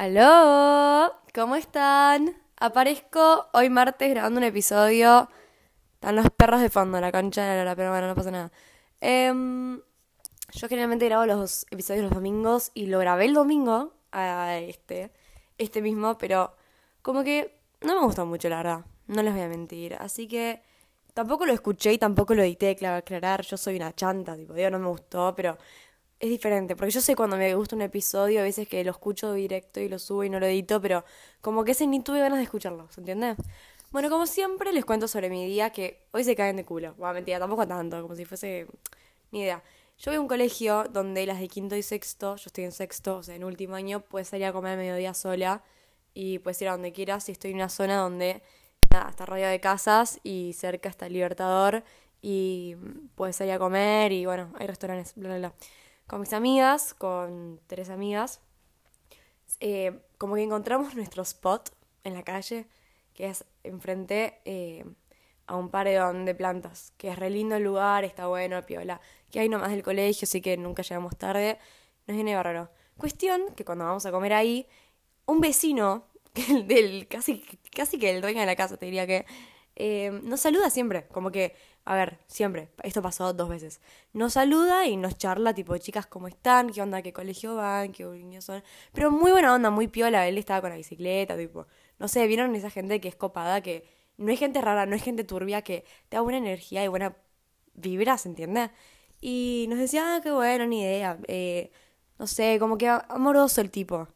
¡Aló! 0.00 1.12
¿Cómo 1.34 1.56
están? 1.56 2.34
Aparezco 2.56 3.48
hoy 3.52 3.68
martes 3.68 4.08
grabando 4.08 4.38
un 4.38 4.44
episodio. 4.44 5.28
Están 5.92 6.16
los 6.16 6.30
perros 6.30 6.62
de 6.62 6.70
fondo, 6.70 6.98
la 7.02 7.12
concha 7.12 7.44
de 7.44 7.62
la 7.62 7.76
pero 7.76 7.90
bueno, 7.90 8.08
no 8.08 8.14
pasa 8.14 8.30
nada. 8.30 8.50
Em, 9.02 9.78
yo 10.54 10.68
generalmente 10.68 11.04
grabo 11.04 11.26
los 11.26 11.66
episodios 11.70 12.04
los 12.04 12.14
domingos 12.14 12.70
y 12.72 12.86
lo 12.86 12.98
grabé 12.98 13.26
el 13.26 13.34
domingo, 13.34 13.92
a 14.10 14.56
este, 14.56 15.12
este 15.58 15.82
mismo, 15.82 16.16
pero 16.16 16.56
como 17.02 17.22
que 17.22 17.60
no 17.82 17.94
me 17.94 18.00
gustó 18.00 18.24
mucho, 18.24 18.48
la 18.48 18.56
verdad. 18.56 18.86
No 19.06 19.22
les 19.22 19.34
voy 19.34 19.42
a 19.42 19.48
mentir. 19.48 19.96
Así 19.96 20.26
que 20.26 20.62
tampoco 21.12 21.44
lo 21.44 21.52
escuché 21.52 21.92
y 21.92 21.98
tampoco 21.98 22.34
lo 22.34 22.42
edité, 22.42 22.74
claro, 22.74 22.96
aclarar. 22.96 23.42
Yo 23.42 23.58
soy 23.58 23.76
una 23.76 23.94
chanta, 23.94 24.34
tipo, 24.34 24.54
digo, 24.54 24.70
no 24.70 24.78
me 24.78 24.88
gustó, 24.88 25.34
pero 25.36 25.58
es 26.20 26.28
diferente, 26.28 26.76
porque 26.76 26.90
yo 26.90 27.00
sé 27.00 27.16
cuando 27.16 27.38
me 27.38 27.54
gusta 27.54 27.74
un 27.74 27.82
episodio, 27.82 28.40
a 28.40 28.42
veces 28.42 28.68
que 28.68 28.84
lo 28.84 28.90
escucho 28.90 29.32
directo 29.32 29.80
y 29.80 29.88
lo 29.88 29.98
subo 29.98 30.22
y 30.22 30.28
no 30.28 30.38
lo 30.38 30.46
edito, 30.46 30.80
pero 30.80 31.02
como 31.40 31.64
que 31.64 31.72
ese 31.72 31.86
ni 31.86 32.02
tuve 32.02 32.20
ganas 32.20 32.38
de 32.38 32.44
escucharlo, 32.44 32.86
¿se 32.90 33.00
entiende? 33.00 33.36
Bueno, 33.90 34.10
como 34.10 34.26
siempre, 34.26 34.72
les 34.72 34.84
cuento 34.84 35.08
sobre 35.08 35.30
mi 35.30 35.46
día, 35.46 35.70
que 35.70 36.04
hoy 36.12 36.22
se 36.22 36.36
caen 36.36 36.56
de 36.56 36.64
culo. 36.64 36.94
Bueno, 36.96 37.14
mentira, 37.14 37.38
tampoco 37.40 37.66
tanto, 37.66 38.02
como 38.02 38.14
si 38.14 38.24
fuese... 38.24 38.66
Ni 39.32 39.42
idea. 39.42 39.62
Yo 39.98 40.10
voy 40.10 40.16
a 40.16 40.20
un 40.20 40.28
colegio 40.28 40.84
donde 40.90 41.24
las 41.26 41.40
de 41.40 41.48
quinto 41.48 41.76
y 41.76 41.82
sexto, 41.82 42.36
yo 42.36 42.44
estoy 42.46 42.64
en 42.64 42.72
sexto, 42.72 43.18
o 43.18 43.22
sea, 43.22 43.34
en 43.34 43.44
último 43.44 43.74
año, 43.76 44.00
puedes 44.00 44.28
salir 44.28 44.46
a 44.46 44.52
comer 44.52 44.74
a 44.74 44.76
mediodía 44.76 45.14
sola 45.14 45.62
y 46.14 46.38
puedes 46.40 46.60
ir 46.62 46.68
a 46.68 46.72
donde 46.72 46.92
quieras. 46.92 47.28
Y 47.28 47.32
estoy 47.32 47.52
en 47.52 47.56
una 47.56 47.68
zona 47.68 47.96
donde, 47.96 48.42
nada, 48.90 49.10
está 49.10 49.26
rodeado 49.26 49.52
de 49.52 49.60
casas 49.60 50.20
y 50.22 50.52
cerca 50.52 50.88
está 50.88 51.06
el 51.06 51.14
Libertador 51.14 51.82
y 52.22 52.76
puedes 53.14 53.36
salir 53.36 53.54
a 53.54 53.58
comer 53.58 54.12
y 54.12 54.26
bueno, 54.26 54.52
hay 54.58 54.66
restaurantes, 54.66 55.14
bla, 55.16 55.30
bla, 55.30 55.38
bla 55.38 55.54
con 56.10 56.18
mis 56.18 56.32
amigas, 56.32 56.92
con 56.92 57.60
tres 57.68 57.88
amigas, 57.88 58.40
eh, 59.60 60.00
como 60.18 60.34
que 60.34 60.42
encontramos 60.42 60.96
nuestro 60.96 61.22
spot 61.22 61.70
en 62.02 62.14
la 62.14 62.24
calle, 62.24 62.66
que 63.14 63.28
es 63.28 63.44
enfrente 63.62 64.40
eh, 64.44 64.84
a 65.46 65.54
un 65.54 65.68
paredón 65.68 66.24
de 66.24 66.34
plantas, 66.34 66.92
que 66.96 67.10
es 67.10 67.16
re 67.16 67.30
lindo 67.30 67.54
el 67.54 67.62
lugar, 67.62 68.02
está 68.02 68.26
bueno, 68.26 68.60
piola, 68.66 69.00
que 69.30 69.38
hay 69.38 69.48
nomás 69.48 69.70
del 69.70 69.84
colegio, 69.84 70.26
así 70.26 70.40
que 70.40 70.56
nunca 70.56 70.82
llegamos 70.82 71.16
tarde, 71.16 71.58
nos 72.08 72.16
viene 72.16 72.34
bárbaro. 72.34 72.70
Cuestión 72.96 73.42
que 73.54 73.64
cuando 73.64 73.84
vamos 73.84 74.04
a 74.04 74.10
comer 74.10 74.32
ahí, 74.32 74.66
un 75.26 75.40
vecino, 75.40 76.08
del, 76.66 77.06
casi, 77.06 77.44
casi 77.72 78.00
que 78.00 78.10
el 78.10 78.20
dueño 78.20 78.40
de 78.40 78.46
la 78.46 78.56
casa, 78.56 78.76
te 78.76 78.86
diría 78.86 79.06
que, 79.06 79.26
eh, 79.76 80.10
nos 80.24 80.40
saluda 80.40 80.70
siempre, 80.70 81.06
como 81.06 81.30
que 81.30 81.54
a 81.84 81.94
ver, 81.96 82.18
siempre, 82.26 82.68
esto 82.82 83.02
pasó 83.02 83.32
dos 83.32 83.48
veces. 83.48 83.80
Nos 84.12 84.34
saluda 84.34 84.86
y 84.86 84.96
nos 84.96 85.16
charla, 85.18 85.54
tipo, 85.54 85.76
chicas, 85.78 86.06
¿cómo 86.06 86.28
están? 86.28 86.70
¿Qué 86.70 86.82
onda? 86.82 87.02
¿Qué 87.02 87.12
colegio 87.12 87.56
van? 87.56 87.92
¿Qué 87.92 88.04
niños 88.04 88.44
son? 88.44 88.62
Pero 88.92 89.10
muy 89.10 89.32
buena 89.32 89.54
onda, 89.54 89.70
muy 89.70 89.88
piola. 89.88 90.28
Él 90.28 90.38
estaba 90.38 90.60
con 90.60 90.70
la 90.70 90.76
bicicleta, 90.76 91.36
tipo, 91.36 91.66
no 91.98 92.08
sé, 92.08 92.26
vieron 92.26 92.54
esa 92.54 92.70
gente 92.70 93.00
que 93.00 93.08
es 93.08 93.16
copada, 93.16 93.60
que 93.62 93.88
no 94.18 94.30
es 94.32 94.38
gente 94.38 94.60
rara, 94.60 94.86
no 94.86 94.94
es 94.94 95.02
gente 95.02 95.24
turbia, 95.24 95.62
que 95.62 95.84
te 96.08 96.16
da 96.16 96.20
buena 96.22 96.38
energía 96.38 96.84
y 96.84 96.88
buena 96.88 97.16
vibra, 97.74 98.18
¿se 98.18 98.28
entiende? 98.28 98.70
Y 99.20 99.66
nos 99.68 99.78
decía, 99.78 100.16
ah, 100.16 100.20
qué 100.22 100.30
bueno, 100.30 100.66
ni 100.66 100.82
idea. 100.82 101.18
Eh, 101.28 101.70
no 102.18 102.26
sé, 102.26 102.58
como 102.58 102.78
que 102.78 102.88
amoroso 102.88 103.60
el 103.60 103.70
tipo. 103.70 104.08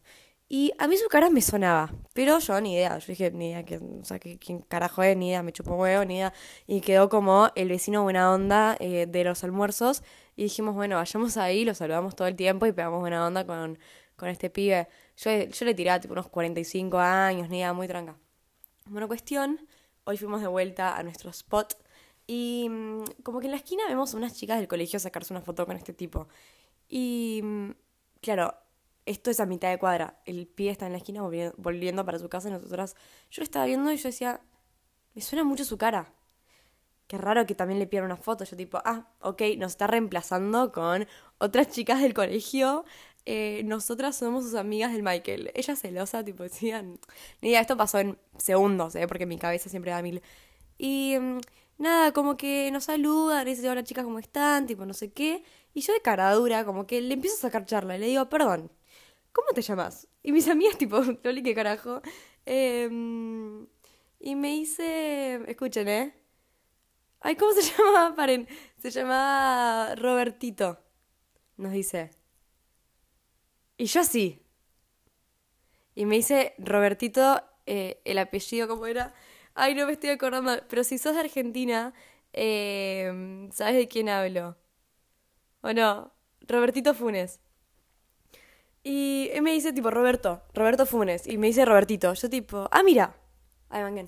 Y 0.57 0.73
a 0.79 0.87
mí 0.87 0.97
su 0.97 1.09
cara 1.09 1.31
me 1.31 1.43
sonaba, 1.43 1.93
pero 2.13 2.39
yo 2.39 2.61
ni 2.61 2.75
idea. 2.75 2.97
Yo 2.99 3.07
dije, 3.09 3.33
ni 3.33 3.49
idea, 3.49 3.65
que, 3.65 3.79
o 3.79 4.05
sea, 4.05 4.21
quién 4.21 4.61
carajo 4.61 5.03
es, 5.03 5.17
ni 5.17 5.31
idea, 5.31 5.43
me 5.43 5.53
chupó 5.53 5.75
huevo, 5.75 6.05
ni 6.05 6.19
idea. 6.19 6.33
Y 6.69 6.81
quedó 6.81 7.09
como 7.09 7.51
el 7.57 7.69
vecino 7.69 8.05
buena 8.05 8.33
onda 8.33 8.77
eh, 8.79 9.07
de 9.09 9.25
los 9.25 9.43
almuerzos. 9.43 10.05
Y 10.37 10.45
dijimos, 10.45 10.77
bueno, 10.77 10.95
vayamos 10.95 11.37
ahí, 11.39 11.65
lo 11.65 11.75
saludamos 11.75 12.15
todo 12.15 12.29
el 12.29 12.37
tiempo 12.37 12.67
y 12.67 12.73
pegamos 12.73 13.01
buena 13.01 13.27
onda 13.27 13.45
con, 13.45 13.81
con 14.15 14.29
este 14.29 14.49
pibe. 14.49 14.87
Yo, 15.17 15.33
yo 15.33 15.67
le 15.67 15.75
tiraba 15.75 15.99
tipo 15.99 16.13
unos 16.13 16.29
45 16.29 16.99
años, 16.99 17.49
ni 17.49 17.57
idea, 17.57 17.73
muy 17.73 17.89
tranca. 17.89 18.17
Bueno, 18.87 19.09
cuestión, 19.09 19.59
hoy 20.05 20.19
fuimos 20.19 20.41
de 20.41 20.47
vuelta 20.47 20.97
a 20.97 21.03
nuestro 21.03 21.31
spot. 21.31 21.77
Y 22.29 22.69
mm, 22.71 23.03
como 23.25 23.41
que 23.41 23.47
en 23.47 23.51
la 23.51 23.57
esquina 23.57 23.89
vemos 23.89 24.15
a 24.15 24.19
unas 24.19 24.35
chicas 24.35 24.59
del 24.59 24.69
colegio 24.69 25.01
sacarse 25.01 25.33
una 25.33 25.43
foto 25.43 25.67
con 25.67 25.77
este 25.77 25.93
tipo. 25.93 26.29
Y 26.89 27.41
mm, 27.43 27.71
claro, 28.21 28.55
esto 29.07 29.31
es 29.31 29.41
a 29.41 29.47
mitad 29.47 29.71
de 29.71 29.79
cuadra. 29.79 30.21
El 30.25 30.47
pie 30.47 30.71
está 30.71 30.87
en 30.87 30.93
la 30.93 30.99
esquina 30.99 31.23
volviendo 31.57 32.05
para 32.05 32.19
su 32.19 32.29
casa 32.29 32.49
y 32.49 32.53
nosotras. 32.53 32.97
Yo 33.31 33.43
estaba 33.43 33.67
viendo 33.67 33.93
y 33.93 33.97
yo 33.97 34.09
decía, 34.09 34.41
me 35.15 35.23
suena 35.23 35.45
mucho 35.45 35.65
su 35.65 35.79
cara. 35.79 36.13
Qué 37.07 37.19
raro 37.19 37.45
que 37.47 37.55
también 37.55 37.79
le 37.79 37.87
pidieron 37.87 38.11
una 38.11 38.17
foto. 38.17 38.45
Yo 38.45 38.57
tipo, 38.57 38.81
ah, 38.85 39.09
ok, 39.21 39.43
nos 39.59 39.73
está 39.73 39.87
reemplazando 39.87 40.73
con 40.73 41.07
otras 41.39 41.69
chicas 41.69 42.01
del 42.01 42.15
colegio. 42.15 42.85
Eh, 43.27 43.63
nosotras 43.65 44.17
somos 44.17 44.45
sus 44.45 44.55
amigas 44.55 44.93
del 44.93 45.03
Michael. 45.03 45.51
Ella 45.55 45.77
celosa, 45.77 46.25
tipo, 46.25 46.43
decían. 46.43 46.99
Ni 47.43 47.51
idea, 47.51 47.61
esto 47.61 47.77
pasó 47.77 47.99
en 47.99 48.19
segundos, 48.39 48.95
¿eh? 48.97 49.07
Porque 49.07 49.27
mi 49.27 49.39
cabeza 49.39 49.69
siempre 49.69 49.91
da 49.91 50.03
mil. 50.03 50.23
Y 50.79 51.17
mm, 51.21 51.41
nada, 51.79 52.13
como 52.13 52.37
que 52.37 52.71
nos 52.73 52.85
saludan, 52.85 53.45
dice, 53.47 53.69
hola 53.69 53.85
chicas, 53.85 54.05
¿cómo 54.05 54.19
están? 54.19 54.67
Tipo, 54.67 54.87
no 54.87 54.95
sé 54.95 55.13
qué. 55.13 55.45
Y 55.75 55.81
yo 55.83 55.93
de 55.93 56.01
cara 56.01 56.33
dura, 56.33 56.65
como 56.65 56.87
que 56.87 57.01
le 57.01 57.15
empiezo 57.15 57.37
a 57.37 57.41
sacar 57.41 57.67
charla 57.67 57.97
y 57.97 58.01
le 58.01 58.07
digo, 58.07 58.29
perdón, 58.29 58.71
¿cómo 59.35 59.49
te 59.55 59.61
llamas? 59.63 60.09
Y 60.23 60.33
mis 60.33 60.49
amigas, 60.49 60.79
tipo, 60.79 61.03
Loli, 61.25 61.43
qué 61.43 61.55
carajo. 61.55 62.01
Em, 62.47 63.67
y 64.21 64.37
me 64.37 64.49
dice, 64.53 65.43
escuchen, 65.47 65.89
¿eh? 65.89 66.15
Ay, 67.21 67.37
¿cómo 67.37 67.53
se 67.53 67.63
llama? 67.77 68.15
Paren. 68.17 68.49
Se 68.79 68.91
llama 68.91 69.95
Robertito. 69.97 70.79
Nos 71.57 71.73
dice. 71.73 72.11
Y 73.77 73.87
yo 73.87 74.01
así. 74.01 74.43
Y 75.95 76.07
me 76.07 76.17
dice 76.17 76.55
Robertito, 76.59 77.43
eh, 77.67 78.01
el 78.05 78.19
apellido, 78.19 78.69
¿cómo 78.69 78.87
era? 78.87 79.15
Ay, 79.55 79.75
no 79.75 79.87
me 79.87 79.93
estoy 79.93 80.11
acordando. 80.11 80.53
Pero 80.69 80.85
si 80.85 80.99
sos 80.99 81.15
de 81.15 81.21
Argentina, 81.21 81.95
eh, 82.33 83.49
¿sabes 83.53 83.77
de 83.77 83.89
quién 83.89 84.09
hablo? 84.09 84.57
¿O 85.63 85.73
no? 85.73 86.13
Robertito 86.43 86.95
Funes. 86.95 87.41
Y 88.85 89.31
él 89.33 89.41
me 89.41 89.53
dice 89.53 89.73
tipo 89.73 89.91
Roberto, 89.91 90.43
Roberto 90.53 90.85
Funes. 90.85 91.27
Y 91.27 91.39
me 91.39 91.47
dice 91.47 91.65
Robertito. 91.65 92.13
Yo 92.13 92.29
tipo, 92.29 92.69
ah, 92.71 92.83
mira. 92.85 93.17
Ahí 93.71 93.83
van 93.83 94.07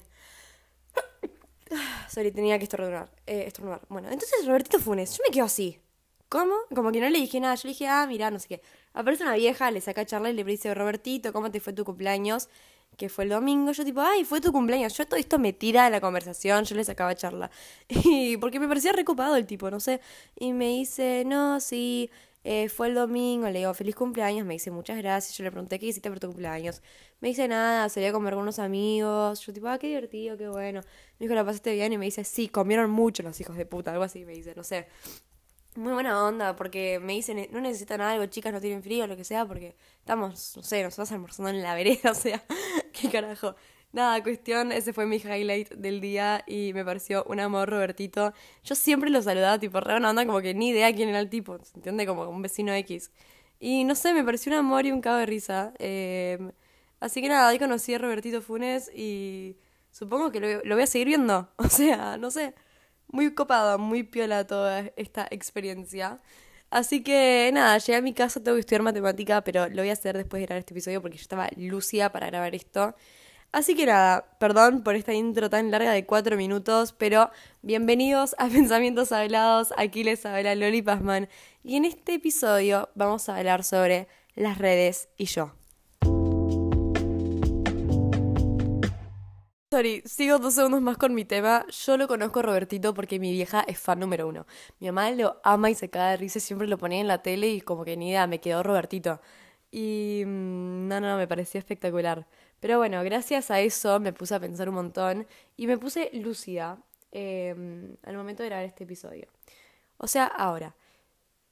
Sorry, 2.09 2.31
tenía 2.31 2.59
que 2.59 2.65
estornudar. 2.65 3.11
Eh, 3.27 3.45
estornudar. 3.47 3.81
Bueno, 3.89 4.09
entonces 4.11 4.47
Robertito 4.47 4.79
Funes. 4.79 5.17
Yo 5.17 5.25
me 5.27 5.33
quedo 5.33 5.47
así. 5.47 5.81
¿Cómo? 6.29 6.55
Como 6.75 6.93
que 6.93 7.01
no 7.01 7.09
le 7.09 7.19
dije 7.19 7.41
nada. 7.41 7.55
Yo 7.55 7.63
le 7.65 7.71
dije, 7.71 7.89
ah, 7.89 8.07
mira, 8.07 8.31
no 8.31 8.39
sé 8.39 8.49
qué. 8.49 8.63
Aparece 8.93 9.23
una 9.23 9.35
vieja, 9.35 9.71
le 9.71 9.81
saca 9.81 10.05
charla 10.05 10.29
y 10.29 10.35
le 10.35 10.45
dice, 10.45 10.75
Robertito, 10.75 11.33
¿cómo 11.33 11.51
te 11.51 11.61
fue 11.61 11.73
tu 11.73 11.85
cumpleaños? 11.85 12.51
Que 12.99 13.09
fue 13.09 13.25
el 13.25 13.31
domingo. 13.31 13.73
Yo 13.73 13.83
tipo, 13.83 14.03
ay, 14.03 14.25
fue 14.25 14.43
tu 14.43 14.53
cumpleaños. 14.53 14.95
Yo 14.95 15.07
todo 15.07 15.19
esto 15.19 15.39
metida 15.39 15.85
de 15.85 15.91
la 15.91 16.03
conversación, 16.03 16.65
yo 16.65 16.77
le 16.77 16.85
sacaba 16.85 17.15
charla. 17.15 17.51
Y 17.89 18.37
porque 18.37 18.61
me 18.61 18.69
parecía 18.69 18.93
recopado 18.93 19.37
el 19.37 19.47
tipo, 19.47 19.71
no 19.71 19.81
sé. 19.81 20.01
Y 20.39 20.53
me 20.53 20.69
dice, 20.69 21.25
no, 21.27 21.61
sí, 21.61 22.11
eh, 22.49 22.69
fue 22.69 22.87
el 22.87 22.95
domingo, 22.95 23.49
le 23.51 23.59
digo 23.59 23.75
feliz 23.75 23.97
cumpleaños, 23.97 24.47
me 24.47 24.55
dice 24.55 24.71
muchas 24.71 24.97
gracias, 24.99 25.37
yo 25.37 25.43
le 25.43 25.51
pregunté 25.51 25.81
qué 25.81 25.87
hiciste 25.87 26.09
por 26.09 26.21
tu 26.21 26.29
cumpleaños, 26.29 26.81
me 27.21 27.27
dice 27.27 27.49
nada, 27.49 27.89
salí 27.89 28.07
a 28.07 28.13
comer 28.13 28.35
con 28.35 28.45
unos 28.45 28.61
amigos, 28.61 29.41
yo 29.45 29.53
tipo, 29.53 29.67
ah, 29.67 29.79
qué 29.79 29.89
divertido, 29.89 30.37
qué 30.37 30.47
bueno, 30.49 30.81
me 31.19 31.25
dijo, 31.25 31.35
la 31.35 31.45
pasaste 31.45 31.73
bien 31.73 31.93
y 31.93 31.99
me 31.99 32.05
dice, 32.05 32.23
sí, 32.23 32.47
comieron 32.49 32.89
mucho 32.89 33.25
los 33.25 33.41
hijos 33.41 33.57
de 33.57 33.67
puta, 33.67 33.91
algo 33.91 34.05
así, 34.05 34.25
me 34.25 34.33
dice, 34.33 34.55
no 34.55 34.63
sé. 34.63 34.87
Muy 35.75 35.93
buena 35.93 36.25
onda, 36.25 36.55
porque 36.55 37.01
me 37.01 37.15
dicen, 37.15 37.49
no 37.51 37.61
necesitan 37.61 38.01
algo, 38.01 38.25
chicas, 38.27 38.53
no 38.53 38.61
tienen 38.61 38.83
frío, 38.83 39.09
lo 39.09 39.17
que 39.17 39.25
sea, 39.25 39.45
porque 39.45 39.75
estamos, 39.99 40.57
no 40.57 40.63
sé, 40.63 40.85
nos 40.85 40.97
vas 40.97 41.11
almorzando 41.11 41.51
en 41.51 41.63
la 41.63 41.75
vereda, 41.75 42.11
o 42.13 42.15
sea, 42.15 42.45
qué 42.93 43.11
carajo. 43.11 43.57
Nada, 43.97 44.23
cuestión, 44.23 44.73
ese 44.73 44.93
fue 44.93 45.07
mi 45.07 45.17
highlight 45.17 45.71
del 45.71 46.03
día 46.03 46.45
y 46.47 46.75
me 46.75 46.85
pareció 46.85 47.25
un 47.25 47.41
amor 47.41 47.71
Robertito. 47.71 48.35
Yo 48.63 48.75
siempre 48.75 49.09
lo 49.09 49.23
saludaba, 49.23 49.59
tipo, 49.59 49.81
re 49.81 49.97
una 49.97 50.11
onda, 50.11 50.27
como 50.27 50.43
que 50.43 50.53
ni 50.53 50.69
idea 50.69 50.95
quién 50.95 51.09
era 51.09 51.19
el 51.19 51.31
tipo, 51.31 51.59
¿se 51.65 51.79
entiende? 51.79 52.07
Como 52.07 52.29
un 52.29 52.43
vecino 52.43 52.75
X. 52.75 53.11
Y 53.59 53.85
no 53.85 53.95
sé, 53.95 54.13
me 54.13 54.23
pareció 54.23 54.53
un 54.53 54.59
amor 54.59 54.85
y 54.85 54.93
un 54.93 55.01
cago 55.01 55.17
de 55.17 55.25
risa. 55.25 55.73
Em, 55.79 56.53
así 57.01 57.23
que 57.23 57.31
nada, 57.31 57.49
ahí 57.49 57.59
conocí 57.59 57.95
a 57.95 57.99
Robertito 57.99 58.43
Funes 58.43 58.91
y 58.95 59.57
supongo 59.91 60.31
que 60.31 60.41
lo, 60.41 60.63
lo 60.63 60.75
voy 60.75 60.83
a 60.85 60.87
seguir 60.87 61.07
viendo. 61.09 61.49
O 61.57 61.69
sea, 61.71 62.19
no 62.19 62.31
sé, 62.31 62.55
muy 63.09 63.33
copada, 63.35 63.79
muy 63.79 64.03
piola 64.03 64.47
toda 64.47 64.93
esta 64.97 65.27
experiencia. 65.31 66.21
Así 66.71 67.03
que 67.03 67.51
nada, 67.55 67.79
llegué 67.79 67.97
a 67.97 68.03
mi 68.03 68.13
casa, 68.13 68.43
tengo 68.43 68.57
que 68.57 68.61
estudiar 68.61 68.83
matemática, 68.83 69.43
pero 69.43 69.69
lo 69.69 69.77
voy 69.83 69.91
a 69.91 69.95
hacer 69.95 70.17
después 70.19 70.41
de 70.41 70.47
grabar 70.47 70.61
este 70.61 70.75
episodio 70.75 71.01
porque 71.01 71.17
yo 71.17 71.23
estaba 71.23 71.49
lúcida 71.57 72.13
para 72.13 72.27
grabar 72.27 72.55
esto. 72.55 72.95
Así 73.57 73.75
que 73.75 73.87
nada, 73.87 74.37
perdón 74.39 74.83
por 74.83 74.97
esta 74.97 75.15
intro 75.15 75.49
tan 75.49 75.71
larga 75.71 75.91
de 75.93 76.05
cuatro 76.05 76.37
minutos, 76.37 76.93
pero 76.93 77.31
bienvenidos 77.63 78.37
a 78.37 78.49
Pensamientos 78.53 79.13
Hablados, 79.13 79.73
aquí 79.79 80.05
les 80.05 80.27
habla 80.27 80.55
Loli 80.55 80.83
Pazman 80.83 81.27
y 81.65 81.77
en 81.77 81.87
este 81.87 82.17
episodio 82.17 82.91
vamos 82.95 83.31
a 83.31 83.39
hablar 83.39 83.65
sobre 83.65 84.09
las 84.35 84.59
redes 84.59 85.09
y 85.17 85.25
yo. 85.25 85.55
Sorry, 89.71 90.03
sigo 90.05 90.39
dos 90.39 90.53
segundos 90.53 90.83
más 90.83 90.99
con 90.99 91.15
mi 91.15 91.25
tema. 91.25 91.65
Yo 91.71 91.97
lo 91.97 92.09
conozco 92.09 92.41
a 92.41 92.43
Robertito 92.43 92.93
porque 92.93 93.19
mi 93.19 93.33
vieja 93.33 93.65
es 93.67 93.79
fan 93.79 94.01
número 94.01 94.29
uno. 94.29 94.47
Mi 94.81 94.89
mamá 94.89 95.11
lo 95.13 95.41
ama 95.45 95.71
y 95.71 95.75
se 95.75 95.89
cae 95.89 96.11
de 96.11 96.17
risa, 96.19 96.41
siempre 96.41 96.69
lo 96.69 96.77
ponía 96.77 97.01
en 97.01 97.09
la 97.09 97.23
tele 97.23 97.49
y 97.49 97.63
como 97.63 97.87
que 97.87 97.97
ni 97.97 98.11
idea, 98.11 98.27
me 98.27 98.39
quedó 98.39 98.63
Robertito. 98.63 99.19
Y 99.71 100.25
mm, 100.27 100.89
no, 100.89 101.01
no, 101.01 101.17
me 101.17 101.27
pareció 101.27 101.59
espectacular. 101.59 102.27
Pero 102.61 102.79
bueno, 102.79 103.03
gracias 103.05 103.51
a 103.51 103.61
eso 103.61 104.01
me 104.01 104.13
puse 104.13 104.35
a 104.35 104.41
pensar 104.41 104.69
un 104.69 104.77
montón 104.77 105.27
y 105.57 105.67
me 105.67 105.79
puse 105.79 106.11
lúcida 106.13 106.79
em, 107.13 107.97
al 108.03 108.17
momento 108.17 108.43
de 108.43 108.49
grabar 108.49 108.65
este 108.65 108.85
episodio. 108.85 109.29
O 109.99 110.07
sea, 110.07 110.27
ahora, 110.27 110.75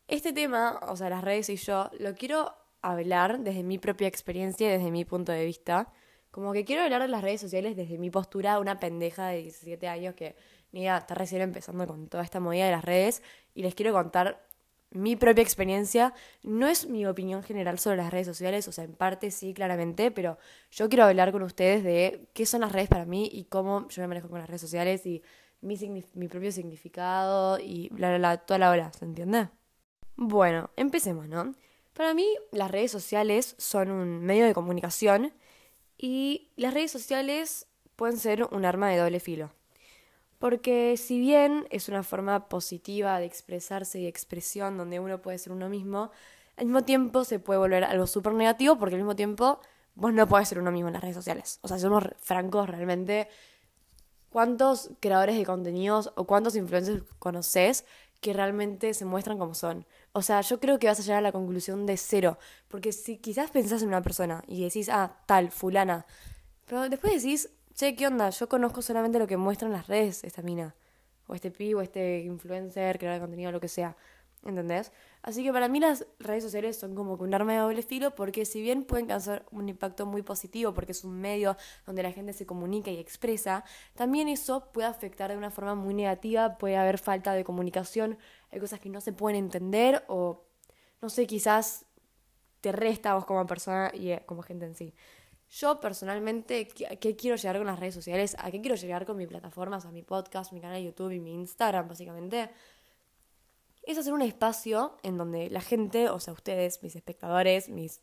este 0.09 0.33
tema, 0.33 0.81
o 0.89 0.97
sea, 0.97 1.11
las 1.11 1.25
redes 1.25 1.49
y 1.51 1.57
yo, 1.57 1.91
lo 1.99 2.15
quiero 2.15 2.55
hablar 2.83 3.41
desde 3.41 3.63
mi 3.63 3.79
propia 3.79 4.09
experiencia 4.09 4.69
y 4.69 4.79
desde 4.79 4.91
mi 4.91 5.05
punto 5.05 5.33
de 5.33 5.45
vista. 5.45 5.91
Como 6.31 6.53
que 6.53 6.65
quiero 6.65 6.83
hablar 6.83 7.03
de 7.03 7.09
las 7.09 7.23
redes 7.23 7.41
sociales 7.41 7.77
desde 7.77 7.97
mi 7.99 8.11
postura, 8.11 8.59
una 8.59 8.81
pendeja 8.81 9.29
de 9.29 9.43
17 9.43 9.89
años 9.89 10.15
que 10.15 10.37
ni 10.73 10.89
está 10.89 11.15
recién 11.15 11.43
empezando 11.43 11.87
con 11.87 12.09
toda 12.09 12.25
esta 12.25 12.41
movida 12.41 12.67
de 12.67 12.73
las 12.73 12.85
redes 12.85 13.23
y 13.55 13.63
les 13.63 13.75
quiero 13.75 13.93
contar 13.93 14.45
mi 14.95 15.17
propia 15.17 15.43
experiencia. 15.43 16.15
No 16.43 16.67
es 16.67 16.89
mi 16.89 17.05
opinión 17.05 17.43
general 17.43 17.79
sobre 17.79 17.99
las 17.99 18.11
redes 18.11 18.27
sociales, 18.27 18.67
o 18.69 18.73
sea, 18.73 18.85
en 18.85 18.95
parte 18.95 19.31
sí, 19.31 19.53
claramente, 19.53 20.11
pero 20.11 20.39
yo 20.71 20.89
quiero 20.89 21.05
hablar 21.05 21.33
con 21.33 21.43
ustedes 21.43 21.85
de 21.85 22.27
qué 22.33 22.47
son 22.47 22.63
las 22.63 22.73
redes 22.73 22.89
para 22.89 23.05
mí 23.05 23.29
y 23.31 23.45
cómo 23.45 23.87
yo 23.89 24.03
me 24.03 24.09
manejo 24.09 24.29
con 24.31 24.39
las 24.39 24.49
redes 24.49 24.63
sociales 24.63 25.05
y 25.05 25.23
mi, 25.61 25.77
mi 26.15 26.29
propio 26.29 26.53
significado 26.53 27.59
y 27.59 27.89
bla, 27.91 28.09
bla, 28.09 28.19
bla, 28.19 28.37
toda 28.39 28.59
la 28.59 28.71
hora, 28.71 28.93
¿se 28.93 29.05
entiende? 29.05 29.49
Bueno, 30.17 30.71
empecemos, 30.77 31.29
¿no? 31.29 31.55
Para 31.93 32.15
mí 32.15 32.27
las 32.53 32.71
redes 32.71 32.91
sociales 32.91 33.55
son 33.59 33.91
un 33.91 34.21
medio 34.21 34.47
de 34.47 34.55
comunicación 34.55 35.33
y 35.99 36.51
las 36.57 36.75
redes 36.75 36.91
sociales 36.91 37.67
pueden 37.97 38.19
ser 38.19 38.45
un 38.45 38.65
arma 38.65 38.91
de 38.91 38.99
doble 38.99 39.21
filo. 39.21 39.53
Porque 40.45 40.99
si 40.99 41.19
bien 41.19 41.67
es 41.71 41.89
una 41.89 42.03
forma 42.03 42.51
positiva 42.51 43.19
de 43.19 43.25
expresarse 43.25 43.99
y 43.99 44.07
expresión 44.07 44.77
donde 44.77 45.01
uno 45.01 45.23
puede 45.23 45.39
ser 45.39 45.55
uno 45.55 45.71
mismo, 45.71 46.11
al 46.59 46.67
mismo 46.67 46.83
tiempo 46.83 47.25
se 47.25 47.39
puede 47.39 47.59
volver 47.59 47.83
algo 47.83 48.07
súper 48.07 48.35
negativo 48.35 48.77
porque 48.77 48.95
al 48.95 49.01
mismo 49.01 49.17
tiempo 49.17 49.59
vos 49.95 50.13
no 50.13 50.29
podés 50.29 50.49
ser 50.49 50.59
uno 50.59 50.71
mismo 50.71 50.89
en 50.89 50.93
las 50.93 51.03
redes 51.03 51.17
sociales. 51.17 51.61
O 51.63 51.69
sea, 51.69 51.79
somos 51.79 52.05
francos 52.19 52.69
realmente. 52.69 53.27
¿Cuántos 54.29 54.91
creadores 55.01 55.39
de 55.39 55.47
contenidos 55.47 56.13
o 56.15 56.25
cuántos 56.27 56.57
influencers 56.57 57.05
conoces 57.19 57.87
que 58.21 58.35
realmente 58.35 58.93
se 58.93 59.07
muestran 59.07 59.39
como 59.39 59.55
son. 59.55 59.87
O 60.13 60.21
sea, 60.21 60.43
yo 60.43 60.61
creo 60.61 60.79
que 60.79 60.89
vas 60.89 60.99
a 60.99 61.03
llegar 61.03 61.21
a 61.21 61.23
la 61.23 61.33
conclusión 61.33 61.87
de 61.87 61.97
cero, 61.97 62.39
porque 62.69 62.93
si 62.93 63.17
quizás 63.17 63.51
pensás 63.51 63.81
en 63.81 63.89
una 63.89 64.03
persona 64.03 64.45
y 64.47 64.63
decís, 64.63 64.91
ah, 64.91 65.17
tal, 65.25 65.51
fulana, 65.51 66.05
pero 66.67 66.89
después 66.89 67.15
decís, 67.15 67.49
che, 67.75 67.97
¿qué 67.97 68.07
onda? 68.07 68.31
Yo 68.31 68.49
conozco 68.49 68.83
solamente 68.83 69.19
lo 69.19 69.27
que 69.27 69.37
muestran 69.37 69.73
las 69.73 69.87
redes 69.87 70.25
esta 70.25 70.43
mina, 70.43 70.75
o 71.27 71.35
este 71.35 71.51
pi, 71.51 71.75
o 71.75 71.81
este 71.81 72.21
influencer, 72.21 72.99
creador 72.99 73.21
de 73.21 73.25
contenido, 73.25 73.53
lo 73.53 73.61
que 73.61 73.69
sea. 73.69 73.97
¿Entendés? 74.47 74.93
Así 75.23 75.43
que 75.43 75.51
para 75.55 75.69
mí 75.69 75.81
las 75.81 76.07
redes 76.19 76.45
sociales 76.45 76.77
son 76.79 76.95
como 76.95 77.17
que 77.17 77.25
un 77.25 77.33
arma 77.33 77.55
de 77.55 77.61
doble 77.61 77.83
filo 77.83 78.15
porque 78.15 78.45
si 78.45 78.61
bien 78.61 78.85
pueden 78.85 79.07
causar 79.07 79.47
un 79.51 79.71
impacto 79.71 80.05
muy 80.05 80.21
positivo 80.21 80.75
porque 80.75 80.93
es 80.93 81.03
un 81.03 81.19
medio 81.19 81.57
donde 81.87 82.03
la 82.03 82.13
gente 82.13 82.35
se 82.35 82.45
comunica 82.45 82.91
y 82.91 82.99
expresa, 82.99 83.65
también 83.95 84.29
eso 84.29 84.71
puede 84.71 84.87
afectar 84.87 85.31
de 85.31 85.39
una 85.39 85.51
forma 85.51 85.75
muy 85.75 85.95
negativa, 85.95 86.59
puede 86.59 86.77
haber 86.77 86.99
falta 86.99 87.33
de 87.33 87.43
comunicación, 87.43 88.19
hay 88.51 88.61
cosas 88.61 88.81
que 88.81 88.91
no 88.91 89.01
se 89.01 89.15
pueden 89.15 89.39
entender 89.39 90.05
o 90.09 90.45
no 91.01 91.09
sé, 91.09 91.27
quizás 91.27 91.87
te 92.61 92.71
resta 92.71 93.15
vos 93.15 93.25
como 93.25 93.47
persona 93.47 93.91
y 93.95 94.11
eh, 94.11 94.23
como 94.27 94.43
gente 94.43 94.67
en 94.67 94.75
sí. 94.75 94.95
Yo 95.61 95.79
personalmente, 95.79 96.69
¿a 96.91 96.97
qué 96.97 97.15
quiero 97.15 97.37
llegar 97.37 97.59
con 97.59 97.67
las 97.67 97.79
redes 97.79 97.95
sociales? 97.95 98.37
¿A 98.41 98.51
qué 98.51 98.61
quiero 98.61 98.75
llegar 98.75 99.07
con 99.07 99.17
mis 99.17 99.29
plataformas? 99.29 99.87
A 99.87 99.93
mi 99.93 100.03
podcast, 100.03 100.53
mi 100.53 100.61
canal 100.61 100.79
de 100.79 100.85
YouTube 100.85 101.13
y 101.13 101.21
mi 101.21 101.33
Instagram, 101.33 101.87
básicamente 101.87 102.51
es 103.85 103.99
hacer 103.99 104.13
un 104.13 104.23
espacio 104.23 104.97
en 105.05 105.17
donde 105.17 105.51
la 105.51 105.61
gente, 105.61 106.09
o 106.09 106.19
sea, 106.19 106.33
ustedes, 106.33 106.83
mis 106.83 106.97
espectadores, 106.97 107.69
mis, 107.69 108.01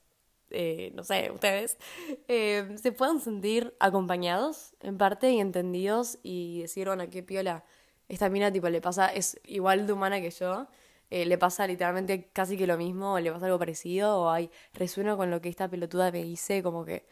eh, 0.50 0.92
no 0.95 1.03
sé, 1.03 1.30
ustedes, 1.31 1.77
eh, 2.30 2.77
se 2.81 2.92
puedan 2.94 3.19
sentir 3.19 3.75
acompañados 3.80 4.74
en 4.80 4.97
parte 4.97 5.31
y 5.31 5.39
entendidos 5.39 6.19
y 6.24 6.62
decir, 6.62 6.88
bueno, 6.88 7.09
qué 7.09 7.21
piola, 7.21 7.65
esta 8.07 8.30
mina 8.30 8.51
tipo 8.51 8.69
le 8.69 8.80
pasa, 8.80 9.07
es 9.07 9.39
igual 9.44 9.88
de 9.88 9.94
humana 9.94 10.21
que 10.21 10.31
yo, 10.31 10.68
eh, 11.09 11.25
le 11.25 11.38
pasa 11.38 11.68
literalmente 11.68 12.30
casi 12.31 12.57
que 12.57 12.65
lo 12.65 12.77
mismo, 12.77 13.15
o 13.15 13.19
le 13.19 13.31
pasa 13.31 13.47
algo 13.47 13.59
parecido, 13.59 14.21
o 14.21 14.30
hay, 14.30 14.50
resueno 14.74 15.18
con 15.18 15.30
lo 15.30 15.42
que 15.42 15.50
esta 15.50 15.69
pelotuda 15.69 16.09
me 16.12 16.24
dice, 16.24 16.63
como 16.63 16.86
que, 16.86 17.06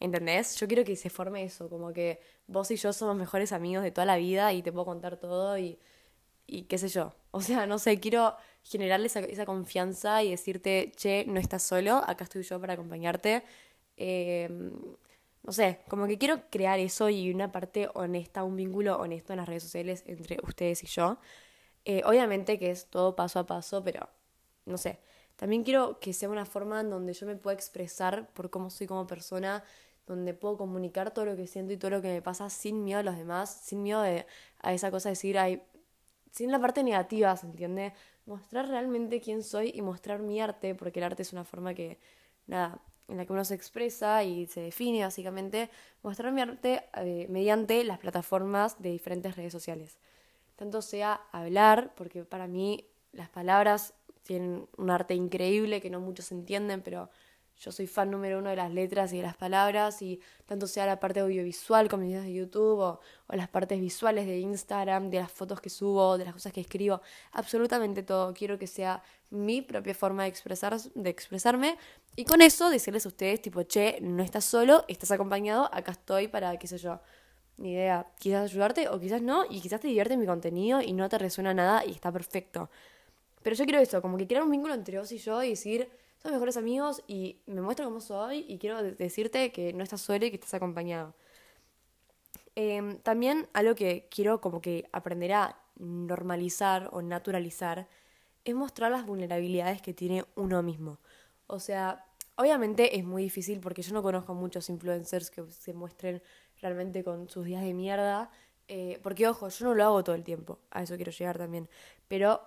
¿entendés? 0.00 0.56
Yo 0.56 0.66
quiero 0.66 0.84
que 0.84 0.96
se 0.96 1.10
forme 1.10 1.44
eso, 1.44 1.68
como 1.68 1.92
que 1.92 2.20
vos 2.46 2.70
y 2.70 2.76
yo 2.76 2.92
somos 2.92 3.16
mejores 3.16 3.52
amigos 3.52 3.84
de 3.84 3.90
toda 3.90 4.06
la 4.06 4.16
vida 4.16 4.52
y 4.52 4.62
te 4.62 4.72
puedo 4.72 4.86
contar 4.86 5.18
todo 5.18 5.58
y 5.58 5.78
y 6.46 6.62
qué 6.64 6.78
sé 6.78 6.88
yo. 6.88 7.14
O 7.32 7.42
sea, 7.42 7.66
no 7.66 7.78
sé, 7.78 8.00
quiero 8.00 8.34
generarle 8.62 9.08
esa, 9.08 9.44
confianza 9.46 10.22
y 10.22 10.30
decirte, 10.30 10.92
che, 10.96 11.24
no 11.26 11.38
estás 11.38 11.62
solo, 11.62 11.96
acá 12.06 12.24
estoy 12.24 12.42
yo 12.44 12.60
para 12.60 12.74
acompañarte. 12.74 13.44
Em, 13.96 14.72
no 15.42 15.52
sé, 15.52 15.80
como 15.88 16.06
que 16.06 16.18
quiero 16.18 16.48
crear 16.50 16.78
eso 16.80 17.08
y 17.10 17.30
una 17.32 17.52
parte 17.52 17.88
honesta, 17.94 18.42
un 18.44 18.56
vínculo 18.56 18.96
honesto 18.96 19.32
en 19.32 19.38
las 19.38 19.48
redes 19.48 19.64
sociales 19.64 20.02
entre 20.06 20.38
ustedes 20.42 20.82
y 20.82 20.86
yo. 20.86 21.18
Eh, 21.84 22.02
obviamente 22.04 22.58
que 22.58 22.70
es 22.70 22.86
todo 22.86 23.16
paso 23.16 23.38
a 23.40 23.46
paso, 23.46 23.84
pero 23.84 24.08
no 24.64 24.78
sé. 24.78 25.00
También 25.36 25.64
quiero 25.64 26.00
que 26.00 26.12
sea 26.14 26.30
una 26.30 26.46
forma 26.46 26.80
en 26.80 26.90
donde 26.90 27.12
yo 27.12 27.26
me 27.26 27.36
pueda 27.36 27.54
expresar 27.54 28.28
por 28.34 28.50
cómo 28.50 28.70
soy 28.70 28.86
como 28.86 29.06
persona, 29.06 29.62
donde 30.06 30.34
puedo 30.34 30.56
comunicar 30.56 31.12
todo 31.12 31.24
lo 31.24 31.36
que 31.36 31.46
siento 31.46 31.72
y 31.72 31.76
todo 31.76 31.90
lo 31.90 32.02
que 32.02 32.08
me 32.08 32.22
pasa 32.22 32.48
sin 32.50 32.84
miedo 32.84 33.00
a 33.00 33.02
los 33.02 33.16
demás, 33.16 33.60
sin 33.64 33.82
miedo 33.82 34.02
a 34.02 34.72
esa 34.72 34.90
cosa 34.90 35.08
de 35.08 35.12
decir, 35.12 35.38
ay, 35.38 35.62
sin 36.30 36.52
la 36.52 36.60
parte 36.60 36.82
negativa, 36.82 37.36
¿se 37.36 37.46
entiende? 37.46 37.92
Mostrar 38.26 38.68
realmente 38.68 39.20
quién 39.20 39.42
soy 39.42 39.72
y 39.74 39.82
mostrar 39.82 40.20
mi 40.20 40.40
arte, 40.40 40.74
porque 40.74 41.00
el 41.00 41.04
arte 41.04 41.22
es 41.22 41.32
una 41.32 41.44
forma 41.44 41.74
que, 41.74 41.98
nada, 42.46 42.80
en 43.08 43.16
la 43.16 43.26
que 43.26 43.32
uno 43.32 43.44
se 43.44 43.54
expresa 43.54 44.22
y 44.22 44.46
se 44.46 44.60
define 44.60 45.02
básicamente, 45.02 45.70
mostrar 46.02 46.32
mi 46.32 46.42
arte 46.42 46.84
eh, 46.94 47.26
mediante 47.30 47.82
las 47.84 47.98
plataformas 47.98 48.80
de 48.82 48.90
diferentes 48.90 49.36
redes 49.36 49.52
sociales. 49.52 49.98
Tanto 50.56 50.82
sea 50.82 51.20
hablar, 51.32 51.92
porque 51.96 52.24
para 52.24 52.46
mí 52.46 52.86
las 53.12 53.28
palabras 53.28 53.94
tienen 54.22 54.68
un 54.76 54.90
arte 54.90 55.14
increíble 55.14 55.80
que 55.80 55.90
no 55.90 56.00
muchos 56.00 56.32
entienden, 56.32 56.82
pero 56.82 57.10
yo 57.58 57.72
soy 57.72 57.86
fan 57.86 58.10
número 58.10 58.38
uno 58.38 58.50
de 58.50 58.56
las 58.56 58.70
letras 58.70 59.12
y 59.12 59.16
de 59.16 59.22
las 59.22 59.36
palabras, 59.36 60.02
y 60.02 60.20
tanto 60.44 60.66
sea 60.66 60.86
la 60.86 61.00
parte 61.00 61.20
audiovisual 61.20 61.88
como 61.88 62.02
videos 62.02 62.24
de 62.24 62.34
YouTube 62.34 62.78
o, 62.78 63.00
las 63.28 63.48
partes 63.48 63.80
visuales 63.80 64.26
de 64.26 64.38
Instagram, 64.38 65.10
de 65.10 65.20
las 65.20 65.32
fotos 65.32 65.60
que 65.60 65.70
subo, 65.70 66.18
de 66.18 66.24
las 66.26 66.34
cosas 66.34 66.52
que 66.52 66.60
escribo, 66.60 67.00
absolutamente 67.32 68.02
todo. 68.02 68.34
Quiero 68.34 68.58
que 68.58 68.66
sea 68.66 69.02
mi 69.30 69.62
propia 69.62 69.94
forma 69.94 70.24
de, 70.24 70.28
expresar, 70.28 70.78
de 70.78 71.10
expresarme 71.10 71.76
y 72.14 72.24
con 72.24 72.42
eso 72.42 72.70
decirles 72.70 73.06
a 73.06 73.08
ustedes, 73.08 73.40
tipo, 73.42 73.62
che, 73.62 73.98
no 74.00 74.22
estás 74.22 74.44
solo, 74.44 74.84
estás 74.88 75.10
acompañado, 75.10 75.68
acá 75.72 75.92
estoy 75.92 76.28
para, 76.28 76.56
qué 76.58 76.66
sé 76.66 76.78
yo, 76.78 77.00
ni 77.56 77.72
idea, 77.72 78.06
quizás 78.18 78.50
ayudarte 78.50 78.88
o 78.88 79.00
quizás 79.00 79.22
no, 79.22 79.44
y 79.48 79.60
quizás 79.60 79.80
te 79.80 79.88
divierte 79.88 80.16
mi 80.16 80.26
contenido 80.26 80.80
y 80.82 80.92
no 80.92 81.08
te 81.08 81.18
resuena 81.18 81.54
nada 81.54 81.84
y 81.84 81.92
está 81.92 82.12
perfecto. 82.12 82.70
Pero 83.42 83.56
yo 83.56 83.64
quiero 83.64 83.80
eso, 83.80 84.02
como 84.02 84.16
que 84.16 84.26
crear 84.26 84.42
un 84.42 84.50
vínculo 84.50 84.74
entre 84.74 84.98
vos 84.98 85.10
y 85.12 85.18
yo 85.18 85.42
y 85.42 85.50
decir 85.50 85.88
somos 86.18 86.34
mejores 86.34 86.56
amigos 86.56 87.02
y 87.06 87.40
me 87.46 87.60
muestro 87.60 87.86
cómo 87.86 88.00
soy 88.00 88.44
y 88.48 88.58
quiero 88.58 88.82
decirte 88.82 89.52
que 89.52 89.72
no 89.72 89.82
estás 89.82 90.00
solo 90.00 90.24
y 90.26 90.30
que 90.30 90.36
estás 90.36 90.54
acompañado. 90.54 91.14
Em, 92.54 92.98
también 93.00 93.48
algo 93.52 93.74
que 93.74 94.08
quiero 94.10 94.40
como 94.40 94.60
que 94.60 94.88
aprender 94.92 95.32
a 95.34 95.60
normalizar 95.78 96.88
o 96.92 97.02
naturalizar 97.02 97.86
es 98.44 98.54
mostrar 98.54 98.90
las 98.90 99.04
vulnerabilidades 99.04 99.82
que 99.82 99.92
tiene 99.92 100.24
uno 100.36 100.62
mismo. 100.62 100.98
O 101.46 101.60
sea, 101.60 102.06
obviamente 102.36 102.96
es 102.96 103.04
muy 103.04 103.24
difícil 103.24 103.60
porque 103.60 103.82
yo 103.82 103.92
no 103.92 104.02
conozco 104.02 104.34
muchos 104.34 104.70
influencers 104.70 105.30
que 105.30 105.44
se 105.50 105.74
muestren 105.74 106.22
realmente 106.60 107.04
con 107.04 107.28
sus 107.28 107.44
días 107.44 107.62
de 107.62 107.74
mierda. 107.74 108.30
Eh, 108.68 108.98
porque, 109.02 109.28
ojo, 109.28 109.48
yo 109.48 109.64
no 109.66 109.74
lo 109.74 109.84
hago 109.84 110.04
todo 110.04 110.16
el 110.16 110.24
tiempo. 110.24 110.58
A 110.70 110.82
eso 110.82 110.96
quiero 110.96 111.12
llegar 111.12 111.38
también. 111.38 111.68
Pero 112.08 112.40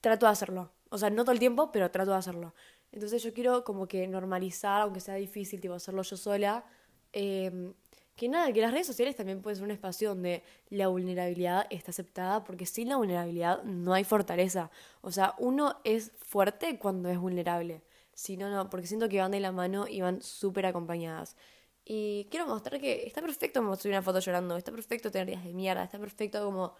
trato 0.00 0.26
de 0.26 0.32
hacerlo. 0.32 0.72
O 0.90 0.98
sea, 0.98 1.10
no 1.10 1.22
todo 1.24 1.32
el 1.32 1.38
tiempo, 1.38 1.72
pero 1.72 1.90
trato 1.90 2.10
de 2.10 2.16
hacerlo. 2.18 2.54
Entonces 2.92 3.22
yo 3.22 3.32
quiero 3.32 3.64
como 3.64 3.88
que 3.88 4.06
normalizar, 4.06 4.82
aunque 4.82 5.00
sea 5.00 5.14
difícil, 5.14 5.60
tipo 5.60 5.74
hacerlo 5.74 6.02
yo 6.02 6.16
sola, 6.16 6.64
em, 7.12 7.74
que 8.16 8.28
nada, 8.28 8.52
que 8.52 8.60
las 8.60 8.72
redes 8.72 8.86
sociales 8.86 9.16
también 9.16 9.40
pueden 9.42 9.56
ser 9.56 9.64
un 9.64 9.70
espacio 9.70 10.10
donde 10.10 10.42
la 10.68 10.88
vulnerabilidad 10.88 11.66
está 11.70 11.90
aceptada, 11.90 12.44
porque 12.44 12.66
sin 12.66 12.88
la 12.88 12.96
vulnerabilidad 12.96 13.62
no 13.64 13.94
hay 13.94 14.04
fortaleza. 14.04 14.70
O 15.00 15.10
sea, 15.10 15.34
uno 15.38 15.80
es 15.84 16.12
fuerte 16.18 16.78
cuando 16.78 17.08
es 17.08 17.18
vulnerable. 17.18 17.82
Si 18.14 18.36
no, 18.36 18.50
no, 18.50 18.68
porque 18.70 18.86
siento 18.86 19.08
que 19.08 19.20
van 19.20 19.30
de 19.32 19.40
la 19.40 19.52
mano 19.52 19.88
y 19.88 20.02
van 20.02 20.20
súper 20.22 20.66
acompañadas. 20.66 21.36
Y 21.84 22.26
quiero 22.30 22.46
mostrar 22.46 22.80
que 22.80 23.06
está 23.06 23.20
perfecto 23.22 23.62
mostrar 23.62 23.92
una 23.92 24.02
foto 24.02 24.20
llorando, 24.20 24.56
está 24.56 24.70
perfecto 24.72 25.10
tener 25.10 25.26
días 25.28 25.44
de 25.44 25.52
mierda, 25.52 25.82
está 25.84 25.98
perfecto 25.98 26.44
como 26.44 26.74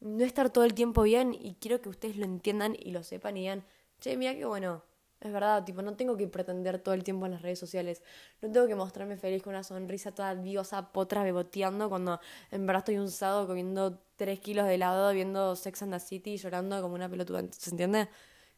no 0.00 0.24
estar 0.24 0.50
todo 0.50 0.64
el 0.64 0.74
tiempo 0.74 1.02
bien 1.02 1.34
y 1.34 1.54
quiero 1.60 1.80
que 1.80 1.88
ustedes 1.88 2.16
lo 2.16 2.24
entiendan 2.24 2.76
y 2.78 2.92
lo 2.92 3.02
sepan 3.02 3.36
y 3.36 3.40
digan, 3.40 3.64
che, 4.00 4.16
mira 4.16 4.34
qué 4.34 4.44
bueno, 4.44 4.84
es 5.20 5.32
verdad, 5.32 5.64
tipo, 5.64 5.82
no 5.82 5.96
tengo 5.96 6.16
que 6.16 6.28
pretender 6.28 6.78
todo 6.78 6.94
el 6.94 7.02
tiempo 7.04 7.26
en 7.26 7.32
las 7.32 7.42
redes 7.42 7.58
sociales. 7.58 8.02
No 8.42 8.50
tengo 8.52 8.66
que 8.66 8.74
mostrarme 8.74 9.16
feliz 9.16 9.42
con 9.42 9.54
una 9.54 9.64
sonrisa 9.64 10.12
toda 10.12 10.34
diosa, 10.34 10.92
potra, 10.92 11.22
beboteando, 11.22 11.88
cuando 11.88 12.20
en 12.50 12.66
verdad 12.66 12.80
estoy 12.80 12.98
un 12.98 13.10
sábado 13.10 13.46
comiendo 13.46 14.00
3 14.16 14.40
kilos 14.40 14.66
de 14.66 14.74
helado, 14.74 15.12
viendo 15.12 15.56
Sex 15.56 15.82
and 15.82 15.92
the 15.94 16.00
City, 16.00 16.36
llorando 16.36 16.80
como 16.82 16.94
una 16.94 17.08
pelotuda. 17.08 17.42
¿Se 17.52 17.70
entiende? 17.70 18.08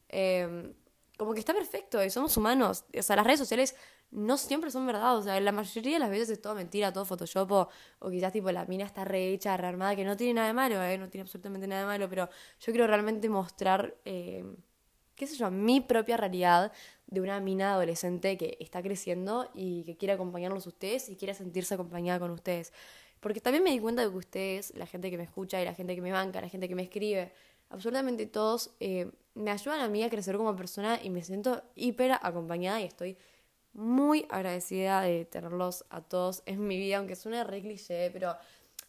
Em, 0.08 0.74
como 1.16 1.32
que 1.34 1.40
está 1.40 1.54
perfecto 1.54 2.02
y 2.04 2.10
somos 2.10 2.36
humanos. 2.36 2.84
O 2.98 3.02
sea, 3.02 3.16
las 3.16 3.26
redes 3.26 3.40
sociales 3.40 3.74
no 4.10 4.36
siempre 4.36 4.70
son 4.70 4.86
verdad. 4.86 5.16
O 5.16 5.22
sea, 5.22 5.40
la 5.40 5.52
mayoría 5.52 5.94
de 5.94 5.98
las 6.00 6.10
veces 6.10 6.30
es 6.30 6.40
todo 6.40 6.54
mentira, 6.54 6.92
todo 6.92 7.04
Photoshop 7.04 7.50
o, 8.00 8.10
quizás 8.10 8.32
tipo 8.32 8.50
la 8.52 8.64
mina 8.66 8.84
está 8.84 9.04
rehecha, 9.04 9.56
rearmada, 9.56 9.96
que 9.96 10.04
no 10.04 10.16
tiene 10.16 10.34
nada 10.34 10.48
de 10.48 10.54
malo, 10.54 10.82
¿eh? 10.82 10.98
No 10.98 11.08
tiene 11.08 11.22
absolutamente 11.22 11.66
nada 11.66 11.82
de 11.82 11.86
malo, 11.86 12.08
pero 12.08 12.28
yo 12.60 12.72
quiero 12.72 12.86
realmente 12.86 13.28
mostrar, 13.28 13.96
eh, 14.04 14.44
qué 15.16 15.26
sé 15.26 15.36
yo, 15.36 15.50
mi 15.50 15.80
propia 15.80 16.16
realidad 16.16 16.72
de 17.06 17.20
una 17.20 17.40
mina 17.40 17.72
adolescente 17.72 18.36
que 18.36 18.56
está 18.60 18.82
creciendo 18.82 19.50
y 19.54 19.84
que 19.84 19.96
quiere 19.96 20.14
acompañarlos 20.14 20.66
ustedes 20.66 21.08
y 21.08 21.16
quiere 21.16 21.34
sentirse 21.34 21.74
acompañada 21.74 22.20
con 22.20 22.30
ustedes. 22.30 22.72
Porque 23.20 23.40
también 23.40 23.64
me 23.64 23.70
di 23.70 23.78
cuenta 23.78 24.02
de 24.02 24.10
que 24.10 24.16
ustedes, 24.16 24.74
la 24.76 24.86
gente 24.86 25.10
que 25.10 25.16
me 25.16 25.24
escucha 25.24 25.60
y 25.60 25.64
la 25.64 25.74
gente 25.74 25.94
que 25.94 26.02
me 26.02 26.12
banca, 26.12 26.40
la 26.40 26.48
gente 26.48 26.68
que 26.68 26.74
me 26.74 26.82
escribe, 26.82 27.32
absolutamente 27.70 28.26
todos 28.26 28.70
eh, 28.80 29.10
me 29.34 29.50
ayudan 29.50 29.80
a 29.80 29.88
mí 29.88 30.02
a 30.02 30.10
crecer 30.10 30.36
como 30.36 30.54
persona 30.54 31.00
y 31.02 31.10
me 31.10 31.22
siento 31.22 31.62
hiper 31.74 32.12
acompañada 32.12 32.80
y 32.80 32.84
estoy 32.84 33.16
muy 33.72 34.26
agradecida 34.30 35.02
de 35.02 35.26
tenerlos 35.26 35.84
a 35.90 36.00
todos 36.00 36.42
en 36.46 36.66
mi 36.66 36.78
vida, 36.78 36.98
aunque 36.98 37.14
suene 37.14 37.44
re 37.44 37.60
cliché, 37.60 38.10
pero 38.10 38.34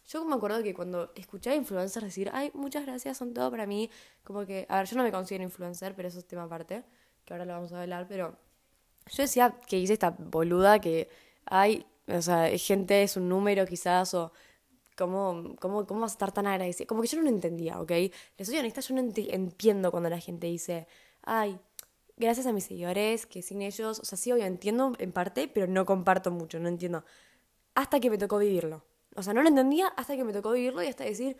yo 0.08 0.24
me 0.24 0.34
acuerdo 0.34 0.62
que 0.62 0.74
cuando 0.74 1.12
escuché 1.14 1.50
a 1.50 1.54
influencers 1.54 2.04
decir, 2.04 2.30
ay, 2.32 2.50
muchas 2.54 2.84
gracias, 2.84 3.18
son 3.18 3.34
todo 3.34 3.50
para 3.50 3.66
mí, 3.66 3.90
como 4.24 4.46
que, 4.46 4.66
a 4.68 4.78
ver, 4.78 4.86
yo 4.86 4.96
no 4.96 5.02
me 5.02 5.12
considero 5.12 5.44
influencer, 5.44 5.94
pero 5.94 6.08
eso 6.08 6.18
es 6.18 6.26
tema 6.26 6.44
aparte, 6.44 6.82
que 7.24 7.34
ahora 7.34 7.44
lo 7.44 7.52
vamos 7.52 7.72
a 7.72 7.82
hablar, 7.82 8.06
pero 8.08 8.36
yo 9.10 9.22
decía 9.22 9.54
que 9.66 9.78
hice 9.78 9.92
esta 9.92 10.10
boluda 10.10 10.80
que 10.80 11.08
hay, 11.44 11.86
o 12.06 12.22
sea, 12.22 12.48
gente 12.58 13.02
es 13.02 13.16
un 13.16 13.28
número 13.28 13.66
quizás, 13.66 14.14
o 14.14 14.32
¿Cómo, 14.98 15.54
cómo, 15.60 15.86
cómo 15.86 16.00
vas 16.00 16.10
a 16.10 16.14
estar 16.14 16.32
tan 16.32 16.48
agradecido? 16.48 16.88
Como 16.88 17.02
que 17.02 17.06
yo 17.06 17.18
no 17.18 17.22
lo 17.22 17.28
entendía, 17.28 17.80
¿ok? 17.80 17.92
Les 18.36 18.48
soy 18.48 18.58
honesta, 18.58 18.80
yo 18.80 18.96
no 18.96 19.00
entiendo 19.00 19.92
cuando 19.92 20.10
la 20.10 20.18
gente 20.18 20.48
dice, 20.48 20.88
ay, 21.22 21.56
gracias 22.16 22.46
a 22.46 22.52
mis 22.52 22.64
seguidores, 22.64 23.24
que 23.24 23.40
sin 23.42 23.62
ellos, 23.62 24.00
o 24.00 24.04
sea, 24.04 24.18
sí, 24.18 24.32
obvio, 24.32 24.44
entiendo 24.44 24.94
en 24.98 25.12
parte, 25.12 25.46
pero 25.46 25.68
no 25.68 25.86
comparto 25.86 26.32
mucho, 26.32 26.58
no 26.58 26.68
entiendo. 26.68 27.04
Hasta 27.76 28.00
que 28.00 28.10
me 28.10 28.18
tocó 28.18 28.38
vivirlo. 28.38 28.82
O 29.18 29.22
sea, 29.22 29.34
no 29.34 29.42
lo 29.42 29.48
entendía 29.48 29.88
hasta 29.88 30.16
que 30.16 30.22
me 30.22 30.32
tocó 30.32 30.52
vivirlo 30.52 30.80
y 30.80 30.86
hasta 30.86 31.02
decir, 31.02 31.36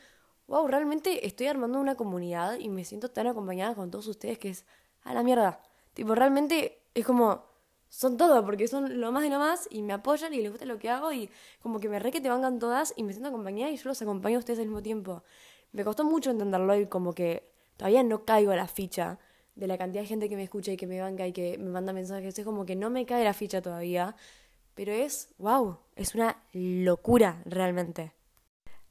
wow, 0.48 0.66
realmente 0.66 1.26
estoy 1.26 1.46
armando 1.46 1.78
una 1.78 1.94
comunidad 1.94 2.58
y 2.58 2.68
me 2.68 2.84
siento 2.84 3.08
tan 3.08 3.28
acompañada 3.28 3.76
con 3.76 3.90
todos 3.90 4.08
ustedes 4.08 4.36
que 4.38 4.48
es 4.48 4.64
a 5.02 5.14
la 5.14 5.22
mierda. 5.22 5.60
Tipo, 5.94 6.16
realmente 6.16 6.82
es 6.94 7.06
como, 7.06 7.44
son 7.88 8.16
todo, 8.16 8.44
porque 8.44 8.66
son 8.66 9.00
lo 9.00 9.12
más 9.12 9.22
de 9.22 9.30
lo 9.30 9.38
más 9.38 9.68
y 9.70 9.82
me 9.82 9.92
apoyan 9.92 10.34
y 10.34 10.40
les 10.40 10.50
gusta 10.50 10.66
lo 10.66 10.78
que 10.80 10.90
hago 10.90 11.12
y 11.12 11.30
como 11.62 11.78
que 11.78 11.88
me 11.88 12.00
re 12.00 12.10
que 12.10 12.20
te 12.20 12.28
vangan 12.28 12.58
todas 12.58 12.92
y 12.96 13.04
me 13.04 13.12
siento 13.12 13.28
acompañada 13.28 13.70
y 13.70 13.76
yo 13.76 13.88
los 13.88 14.02
acompaño 14.02 14.36
a 14.36 14.38
ustedes 14.40 14.58
al 14.58 14.64
mismo 14.64 14.82
tiempo. 14.82 15.22
Me 15.70 15.84
costó 15.84 16.02
mucho 16.02 16.30
entenderlo 16.30 16.74
y 16.74 16.86
como 16.86 17.14
que 17.14 17.48
todavía 17.76 18.02
no 18.02 18.24
caigo 18.24 18.50
a 18.50 18.56
la 18.56 18.66
ficha 18.66 19.20
de 19.54 19.68
la 19.68 19.78
cantidad 19.78 20.02
de 20.02 20.08
gente 20.08 20.28
que 20.28 20.34
me 20.36 20.42
escucha 20.42 20.72
y 20.72 20.76
que 20.76 20.88
me 20.88 21.00
banca 21.00 21.26
y 21.26 21.32
que 21.32 21.58
me 21.58 21.70
manda 21.70 21.92
mensajes. 21.92 22.36
Es 22.38 22.44
como 22.44 22.66
que 22.66 22.74
no 22.74 22.90
me 22.90 23.06
cae 23.06 23.22
la 23.22 23.34
ficha 23.34 23.62
todavía, 23.62 24.16
pero 24.78 24.92
es, 24.92 25.34
wow, 25.38 25.76
es 25.96 26.14
una 26.14 26.40
locura 26.52 27.42
realmente. 27.46 28.12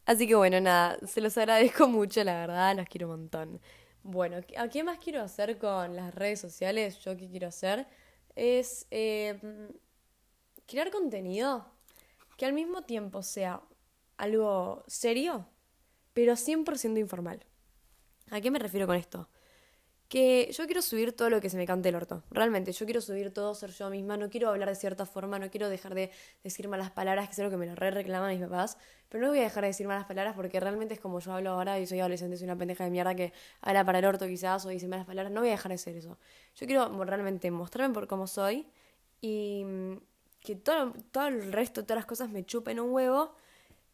Así 0.06 0.28
que 0.28 0.36
bueno, 0.36 0.60
nada, 0.60 0.98
se 1.08 1.22
los 1.22 1.38
agradezco 1.38 1.88
mucho, 1.88 2.22
la 2.26 2.42
verdad, 2.42 2.76
los 2.76 2.90
quiero 2.90 3.08
un 3.08 3.22
montón. 3.22 3.62
Bueno, 4.04 4.42
¿a 4.58 4.68
qué 4.68 4.84
más 4.84 5.00
quiero 5.00 5.22
hacer 5.22 5.58
con 5.58 5.96
las 5.96 6.14
redes 6.14 6.42
sociales? 6.42 7.00
¿Yo 7.00 7.16
qué 7.16 7.30
quiero 7.30 7.48
hacer? 7.48 7.88
es 8.36 8.86
eh, 8.92 9.40
crear 10.66 10.92
contenido 10.92 11.66
que 12.36 12.46
al 12.46 12.52
mismo 12.52 12.82
tiempo 12.82 13.24
sea 13.24 13.62
algo 14.18 14.84
serio, 14.88 15.48
pero 16.14 16.34
100% 16.34 17.00
informal. 17.00 17.46
¿A 18.30 18.42
qué 18.42 18.52
me 18.52 18.60
refiero 18.60 18.88
con 18.88 18.98
esto? 18.98 19.30
Que 20.10 20.50
yo 20.54 20.66
quiero 20.66 20.82
subir 20.82 21.12
todo 21.12 21.30
lo 21.30 21.42
que 21.42 21.50
se 21.50 21.58
me 21.58 21.66
cante 21.66 21.90
el 21.90 21.96
orto. 21.96 22.24
Realmente, 22.32 22.72
yo 22.72 22.86
quiero 22.86 23.02
subir 23.02 23.34
todo, 23.34 23.54
ser 23.56 23.72
yo 23.72 23.90
misma. 23.90 24.16
No 24.16 24.30
quiero 24.30 24.50
hablar 24.50 24.70
de 24.70 24.76
cierta 24.76 25.06
forma, 25.06 25.38
no 25.38 25.50
quiero 25.50 25.68
dejar 25.68 25.96
de 25.96 26.12
decir 26.44 26.70
malas 26.70 26.92
palabras, 26.92 27.28
que 27.28 27.34
es 27.34 27.40
algo 27.40 27.52
que 27.52 27.58
me 27.58 27.66
lo 27.66 27.76
re 27.76 27.92
reclaman 27.92 28.32
mis 28.32 28.48
papás. 28.48 28.78
Pero 29.10 29.26
no 29.26 29.30
voy 29.30 29.40
a 29.40 29.44
dejar 29.44 29.64
de 29.64 29.68
decir 29.68 29.88
malas 29.88 30.06
palabras 30.06 30.36
porque 30.36 30.60
realmente 30.60 30.94
es 30.94 31.00
como 31.00 31.20
yo 31.20 31.34
hablo 31.34 31.52
ahora 31.52 31.80
y 31.80 31.88
soy 31.88 32.00
adolescente, 32.00 32.38
soy 32.38 32.46
una 32.46 32.58
pendeja 32.58 32.84
de 32.84 32.90
mierda 32.90 33.16
que 33.16 33.34
habla 33.62 33.86
para 33.86 34.00
el 34.00 34.06
orto 34.06 34.28
quizás 34.28 34.66
o 34.66 34.70
dice 34.70 34.88
malas 34.88 35.06
palabras. 35.06 35.34
No 35.34 35.42
voy 35.42 35.50
a 35.50 35.54
dejar 35.54 35.72
de 35.72 35.78
ser 35.78 35.96
eso. 35.96 36.18
Yo 36.56 36.66
quiero 36.68 37.04
realmente 37.04 37.52
mostrarme 37.52 37.94
por 37.94 38.08
cómo 38.08 38.28
soy 38.28 38.68
y 39.22 39.64
mm, 39.66 39.98
que 40.42 40.56
todo, 40.56 40.94
todo 41.12 41.28
el 41.28 41.52
resto, 41.52 41.84
todas 41.84 41.98
las 41.98 42.06
cosas 42.06 42.30
me 42.30 42.46
chupen 42.46 42.80
un 42.80 42.92
huevo 42.92 43.34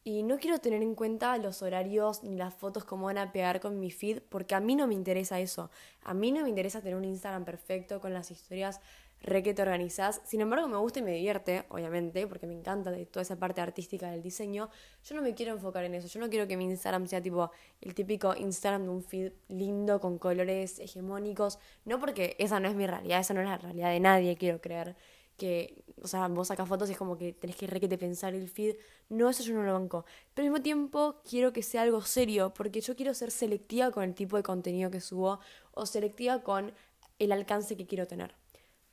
y 0.03 0.24
no 0.24 0.38
quiero 0.38 0.60
tener 0.60 0.81
en 0.81 0.95
cuenta 0.95 1.38
los 1.38 1.62
horarios 1.62 2.24
ni 2.24 2.36
las 2.36 2.53
fotos 2.53 2.83
como 2.83 3.05
van 3.05 3.17
a 3.17 3.31
pegar 3.31 3.60
con 3.60 3.79
mi 3.79 3.89
feed, 3.89 4.22
porque 4.29 4.55
a 4.55 4.60
mí 4.60 4.75
no 4.75 4.86
me 4.86 4.93
interesa 4.93 5.39
eso. 5.39 5.72
A 6.01 6.13
mí 6.13 6.31
no 6.31 6.41
me 6.41 6.50
interesa 6.50 6.81
tener 6.81 6.98
un 6.98 7.05
Instagram 7.05 7.45
perfecto 7.45 8.01
con 8.01 8.13
las 8.13 8.29
historias 8.29 8.81
requete 9.22 9.62
organizadas. 9.62 10.22
Sin 10.25 10.41
embargo, 10.41 10.67
me 10.67 10.77
gusta 10.77 11.00
y 11.00 11.01
me 11.01 11.13
divierte, 11.13 11.63
obviamente, 11.69 12.27
porque 12.27 12.45
me 12.45 12.53
encanta 12.53 12.91
toda 13.05 13.22
esa 13.22 13.38
parte 13.38 13.62
artística 13.62 14.12
del 14.12 14.22
diseño. 14.22 14.69
Yo 15.05 15.15
no 15.15 15.22
me 15.22 15.33
quiero 15.33 15.53
enfocar 15.53 15.86
en 15.86 15.95
eso. 15.95 16.07
Yo 16.07 16.19
no 16.19 16.29
quiero 16.29 16.48
que 16.48 16.57
mi 16.57 16.65
Instagram 16.65 17.07
sea 17.07 17.22
tipo 17.22 17.50
el 17.79 17.95
típico 17.95 18.36
Instagram 18.36 18.83
de 18.83 18.89
un 18.89 19.03
feed 19.03 19.31
lindo 19.48 20.01
con 20.01 20.17
colores 20.17 20.79
hegemónicos. 20.79 21.60
No 21.86 22.00
porque 22.00 22.36
esa 22.39 22.60
no 22.60 22.67
es 22.67 22.75
mi 22.75 22.86
realidad, 22.86 23.22
esa 23.22 23.33
no 23.33 23.41
es 23.41 23.48
la 23.48 23.57
realidad 23.57 23.89
de 23.89 24.01
nadie, 24.01 24.36
quiero 24.36 24.60
creer 24.60 24.95
que, 25.38 25.83
o 26.01 26.07
sea, 26.07 26.27
vos 26.27 26.50
sacas 26.50 26.67
fotos 26.67 26.89
y 26.89 26.91
es 26.91 26.98
como 26.98 27.17
que 27.17 27.33
tenés 27.33 27.55
que 27.55 27.67
requete 27.67 27.98
pensar 27.98 28.36
el 28.36 28.50
feed. 28.50 28.75
No, 29.10 29.29
eso 29.29 29.43
yo 29.43 29.53
no 29.53 29.63
lo 29.63 29.74
banco. 29.74 30.05
Pero 30.33 30.45
al 30.45 30.51
mismo 30.51 30.63
tiempo 30.63 31.22
quiero 31.29 31.53
que 31.53 31.63
sea 31.63 31.83
algo 31.83 32.01
serio, 32.01 32.53
porque 32.53 32.81
yo 32.81 32.95
quiero 32.95 33.13
ser 33.13 33.31
selectiva 33.31 33.91
con 33.91 34.03
el 34.03 34.15
tipo 34.15 34.38
de 34.38 34.43
contenido 34.43 34.89
que 34.89 35.01
subo 35.01 35.39
o 35.74 35.86
selectiva 35.86 36.41
con 36.41 36.74
el 37.19 37.31
alcance 37.31 37.77
que 37.77 37.86
quiero 37.86 38.07
tener. 38.07 38.33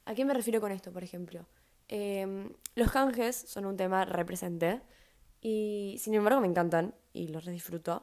¿A 0.05 0.15
qué 0.15 0.25
me 0.25 0.35
refiero 0.35 0.61
con 0.61 0.73
esto, 0.73 0.93
por 0.93 1.05
ejemplo? 1.05 1.47
Em, 1.89 2.53
los 2.75 2.93
canjes 2.93 3.37
son 3.37 3.67
un 3.67 3.77
tema 3.77 4.05
represente 4.05 4.81
y 5.41 5.97
sin 5.99 6.15
embargo 6.15 6.41
me 6.41 6.47
encantan 6.47 6.95
y 7.13 7.29
los 7.29 7.47
disfruto. 7.47 8.03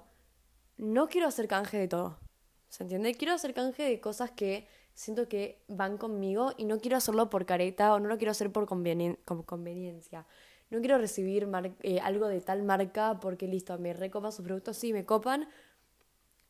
No 0.78 1.08
quiero 1.08 1.28
hacer 1.28 1.48
canje 1.48 1.78
de 1.78 1.88
todo. 1.88 2.18
¿Se 2.70 2.84
entiende? 2.84 3.14
Quiero 3.16 3.34
hacer 3.34 3.54
canje 3.54 3.84
de 3.84 4.00
cosas 4.00 4.32
que 4.32 4.68
siento 4.94 5.28
que 5.28 5.64
van 5.68 5.98
conmigo 5.98 6.54
y 6.58 6.66
no 6.66 6.80
quiero 6.80 6.98
hacerlo 6.98 7.30
por 7.30 7.46
careta 7.46 7.94
o 7.94 8.00
no 8.00 8.10
lo 8.10 8.18
quiero 8.18 8.32
hacer 8.32 8.52
por 8.52 8.66
conveniencia. 8.66 10.26
No 10.70 10.80
quiero 10.80 10.98
recibir 10.98 11.48
eh, 11.84 12.00
algo 12.02 12.28
de 12.28 12.42
tal 12.42 12.64
marca 12.64 13.20
porque 13.22 13.48
listo, 13.48 13.78
me 13.78 13.94
recopan 13.94 14.32
sus 14.32 14.44
productos, 14.44 14.76
sí, 14.76 14.92
me 14.92 15.06
copan, 15.06 15.48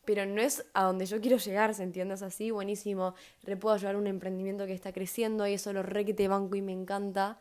pero 0.06 0.26
no 0.26 0.42
es 0.42 0.66
a 0.74 0.84
donde 0.84 1.06
yo 1.06 1.22
quiero 1.22 1.38
llegar, 1.38 1.74
¿se 1.76 1.84
entiende? 1.84 2.16
Es 2.16 2.22
así, 2.22 2.50
buenísimo, 2.50 3.14
re 3.44 3.58
puedo 3.58 3.76
ayudar 3.76 3.96
a 3.96 3.98
un 3.98 4.08
emprendimiento 4.08 4.66
que 4.66 4.74
está 4.74 4.92
creciendo 4.92 5.46
y 5.46 5.54
eso 5.54 5.74
lo 5.74 5.84
re 5.84 6.06
que 6.06 6.14
te 6.14 6.28
banco 6.28 6.56
y 6.56 6.62
me 6.62 6.72
encanta. 6.72 7.40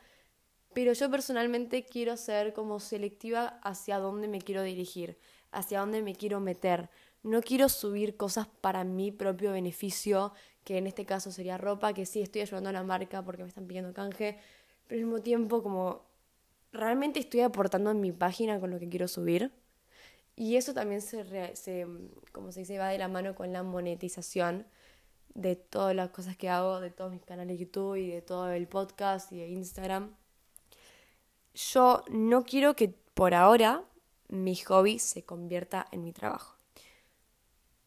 Pero 0.75 0.93
yo 0.93 1.11
personalmente 1.11 1.85
quiero 1.85 2.19
ser 2.19 2.53
como 2.53 2.81
selectiva 2.81 3.59
hacia 3.63 3.99
dónde 3.99 4.29
me 4.29 4.41
quiero 4.43 4.63
dirigir, 4.63 5.17
hacia 5.53 5.81
dónde 5.81 6.03
me 6.03 6.15
quiero 6.15 6.41
meter. 6.41 6.91
No 7.23 7.41
quiero 7.41 7.71
subir 7.71 8.17
cosas 8.17 8.47
para 8.61 8.85
mi 8.85 9.13
propio 9.13 9.53
beneficio, 9.53 10.35
que 10.65 10.77
en 10.77 10.87
este 10.87 11.07
caso 11.07 11.33
sería 11.33 11.57
ropa, 11.57 11.95
que 11.95 12.05
sí 12.05 12.21
estoy 12.21 12.43
ayudando 12.43 12.69
a 12.69 12.73
la 12.73 12.83
marca 12.83 13.23
porque 13.23 13.43
me 13.43 13.49
están 13.49 13.67
pidiendo 13.67 13.95
canje, 13.95 14.39
pero 14.87 15.01
al 15.01 15.07
mismo 15.07 15.23
tiempo 15.23 15.63
como 15.63 16.03
realmente 16.77 17.19
estoy 17.19 17.41
aportando 17.41 17.91
en 17.91 18.01
mi 18.01 18.13
página 18.13 18.61
con 18.61 18.71
lo 18.71 18.79
que 18.79 18.89
quiero 18.89 19.09
subir. 19.09 19.53
Y 20.37 20.57
eso 20.57 20.75
también 20.75 21.01
se, 21.01 21.25
como 22.33 22.53
se 22.53 22.61
dice, 22.61 22.79
va 22.79 22.89
de 22.89 22.99
la 22.99 23.09
mano 23.09 23.35
con 23.35 23.53
la 23.53 23.63
monetización 23.63 24.67
de 25.35 25.57
todas 25.57 25.95
las 25.97 26.11
cosas 26.11 26.37
que 26.37 26.49
hago, 26.49 26.81
de 26.81 26.91
todos 26.91 27.13
mis 27.13 27.25
canales 27.25 27.59
de 27.59 27.65
YouTube 27.65 27.97
y 27.97 28.11
de 28.11 28.23
todo 28.23 28.51
el 28.51 28.69
podcast 28.69 29.33
y 29.33 29.39
de 29.39 29.49
Instagram. 29.49 30.15
Yo 31.55 32.05
no 32.11 32.45
quiero 32.45 32.77
que 32.77 32.89
por 33.15 33.35
ahora 33.35 33.83
mi 34.29 34.57
hobby 34.57 34.99
se 34.99 35.25
convierta 35.25 35.87
en 35.91 36.03
mi 36.03 36.13
trabajo. 36.13 36.57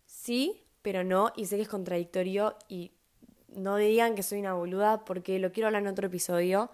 Sí, 0.05 0.63
pero 0.81 1.03
no, 1.03 1.31
y 1.35 1.45
sé 1.45 1.55
que 1.55 1.63
es 1.63 1.67
contradictorio 1.67 2.55
y 2.67 2.91
no 3.47 3.77
digan 3.77 4.15
que 4.15 4.23
soy 4.23 4.39
una 4.39 4.53
boluda 4.53 5.05
porque 5.05 5.39
lo 5.39 5.51
quiero 5.51 5.67
hablar 5.67 5.83
en 5.83 5.87
otro 5.89 6.07
episodio, 6.07 6.71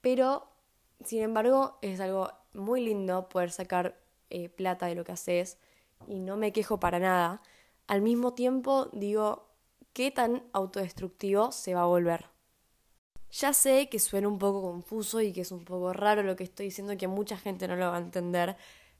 pero 0.00 0.51
sin 1.04 1.22
embargo 1.22 1.78
es 1.82 2.00
algo 2.00 2.30
muy 2.54 2.84
lindo 2.84 3.28
poder 3.28 3.50
sacar 3.50 4.00
eh, 4.30 4.48
plata 4.48 4.86
de 4.86 4.94
lo 4.94 5.04
que 5.04 5.12
haces 5.12 5.58
y 6.06 6.20
no 6.20 6.36
me 6.36 6.52
quejo 6.52 6.80
para 6.80 6.98
nada. 6.98 7.42
Al 7.86 8.02
mismo 8.02 8.34
tiempo 8.34 8.88
digo, 8.92 9.48
¿qué 9.92 10.10
tan 10.10 10.44
autodestructivo 10.52 11.52
se 11.52 11.74
va 11.74 11.82
a 11.82 11.86
volver? 11.86 12.26
Ya 13.30 13.52
sé 13.54 13.88
que 13.88 13.98
suena 13.98 14.28
un 14.28 14.38
poco 14.38 14.62
confuso 14.62 15.20
y 15.20 15.32
que 15.32 15.40
es 15.40 15.52
un 15.52 15.64
poco 15.64 15.92
raro 15.92 16.22
lo 16.22 16.36
que 16.36 16.44
estoy 16.44 16.66
diciendo, 16.66 16.96
que 16.96 17.08
mucha 17.08 17.36
gente 17.36 17.66
no 17.66 17.76
lo 17.76 17.90
va 17.90 17.96
a 17.96 18.00
entender, 18.00 18.56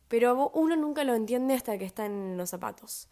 pero 0.09 0.50
uno 0.54 0.76
nunca 0.76 1.04
lo 1.04 1.14
entiende 1.14 1.54
hasta 1.54 1.76
que 1.78 1.85
está 1.85 2.06
en 2.06 2.37
los 2.37 2.50
zapatos. 2.50 3.09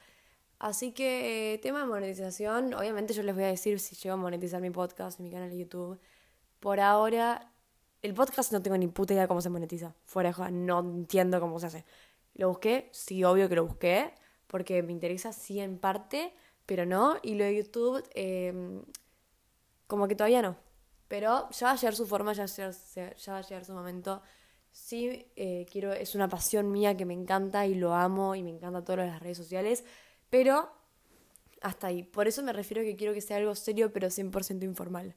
Así 0.58 0.92
que, 0.92 1.58
tema 1.62 1.80
de 1.80 1.86
monetización, 1.86 2.74
obviamente 2.74 3.14
yo 3.14 3.22
les 3.22 3.34
voy 3.34 3.44
a 3.44 3.48
decir 3.48 3.80
si 3.80 3.96
llego 3.96 4.14
a 4.14 4.16
monetizar 4.18 4.60
mi 4.60 4.70
podcast, 4.70 5.18
mi 5.20 5.30
canal 5.30 5.48
de 5.50 5.58
YouTube. 5.58 5.98
Por 6.58 6.80
ahora, 6.80 7.49
el 8.02 8.14
podcast 8.14 8.52
no 8.52 8.62
tengo 8.62 8.76
ni 8.76 8.88
puta 8.88 9.14
idea 9.14 9.28
cómo 9.28 9.40
se 9.40 9.50
monetiza. 9.50 9.94
Fuera 10.04 10.32
de 10.32 10.50
no 10.52 10.80
entiendo 10.80 11.40
cómo 11.40 11.58
se 11.60 11.66
hace. 11.66 11.84
Lo 12.34 12.48
busqué, 12.48 12.88
sí, 12.92 13.24
obvio 13.24 13.48
que 13.48 13.56
lo 13.56 13.66
busqué, 13.66 14.14
porque 14.46 14.82
me 14.82 14.92
interesa 14.92 15.32
sí 15.32 15.60
en 15.60 15.78
parte, 15.78 16.32
pero 16.66 16.86
no. 16.86 17.16
Y 17.22 17.34
lo 17.34 17.44
de 17.44 17.56
YouTube, 17.56 18.02
em, 18.14 18.82
como 19.86 20.08
que 20.08 20.14
todavía 20.14 20.42
no. 20.42 20.56
Pero 21.08 21.50
ya 21.50 21.66
va 21.66 21.72
a 21.72 21.76
llegar 21.76 21.94
su 21.94 22.06
forma, 22.06 22.32
ya, 22.32 22.46
ya, 22.46 22.70
ya 22.94 23.32
va 23.32 23.38
a 23.38 23.42
llegar 23.42 23.64
su 23.64 23.72
momento. 23.72 24.22
Sí, 24.72 25.26
eh, 25.36 25.66
quiero, 25.70 25.92
es 25.92 26.14
una 26.14 26.28
pasión 26.28 26.70
mía 26.70 26.96
que 26.96 27.04
me 27.04 27.14
encanta 27.14 27.66
y 27.66 27.74
lo 27.74 27.94
amo 27.94 28.34
y 28.36 28.42
me 28.42 28.50
encanta 28.50 28.84
todo 28.84 28.96
las 28.98 29.20
redes 29.20 29.36
sociales, 29.36 29.84
pero 30.30 30.70
hasta 31.60 31.88
ahí. 31.88 32.02
Por 32.04 32.28
eso 32.28 32.42
me 32.42 32.52
refiero 32.52 32.82
a 32.82 32.84
que 32.84 32.96
quiero 32.96 33.12
que 33.14 33.20
sea 33.20 33.38
algo 33.38 33.54
serio, 33.54 33.92
pero 33.92 34.10
100% 34.10 34.64
informal. 34.64 35.16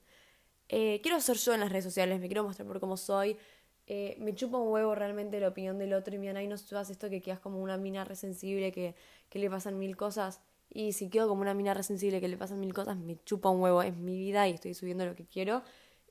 Eh, 0.75 1.01
quiero 1.03 1.21
ser 1.21 1.37
yo 1.37 1.53
en 1.53 1.59
las 1.59 1.69
redes 1.69 1.83
sociales, 1.83 2.19
me 2.19 2.25
quiero 2.25 2.43
mostrar 2.43 2.67
por 2.67 2.79
cómo 2.79 2.97
soy. 2.97 3.37
Eh, 3.85 4.17
me 4.19 4.33
chupa 4.33 4.57
un 4.57 4.69
huevo 4.69 4.95
realmente 4.95 5.39
la 5.39 5.49
opinión 5.49 5.77
del 5.77 5.93
otro 5.93 6.15
y 6.15 6.17
mira, 6.17 6.39
ahí 6.39 6.47
no 6.47 6.57
subas 6.57 6.89
esto 6.89 7.11
que 7.11 7.21
quedas 7.21 7.39
como 7.39 7.61
una 7.61 7.77
mina 7.77 8.03
resensible, 8.05 8.71
que, 8.71 8.95
que 9.29 9.37
le 9.37 9.51
pasan 9.51 9.77
mil 9.77 9.95
cosas. 9.95 10.41
Y 10.71 10.93
si 10.93 11.09
quedo 11.11 11.27
como 11.27 11.43
una 11.43 11.53
mina 11.53 11.75
resensible 11.75 12.19
que 12.19 12.27
le 12.27 12.37
pasan 12.37 12.59
mil 12.59 12.73
cosas, 12.73 12.97
me 12.97 13.17
chupa 13.23 13.49
un 13.49 13.61
huevo, 13.61 13.83
es 13.83 13.95
mi 13.95 14.17
vida 14.17 14.47
y 14.47 14.53
estoy 14.53 14.73
subiendo 14.73 15.05
lo 15.05 15.13
que 15.13 15.27
quiero. 15.27 15.61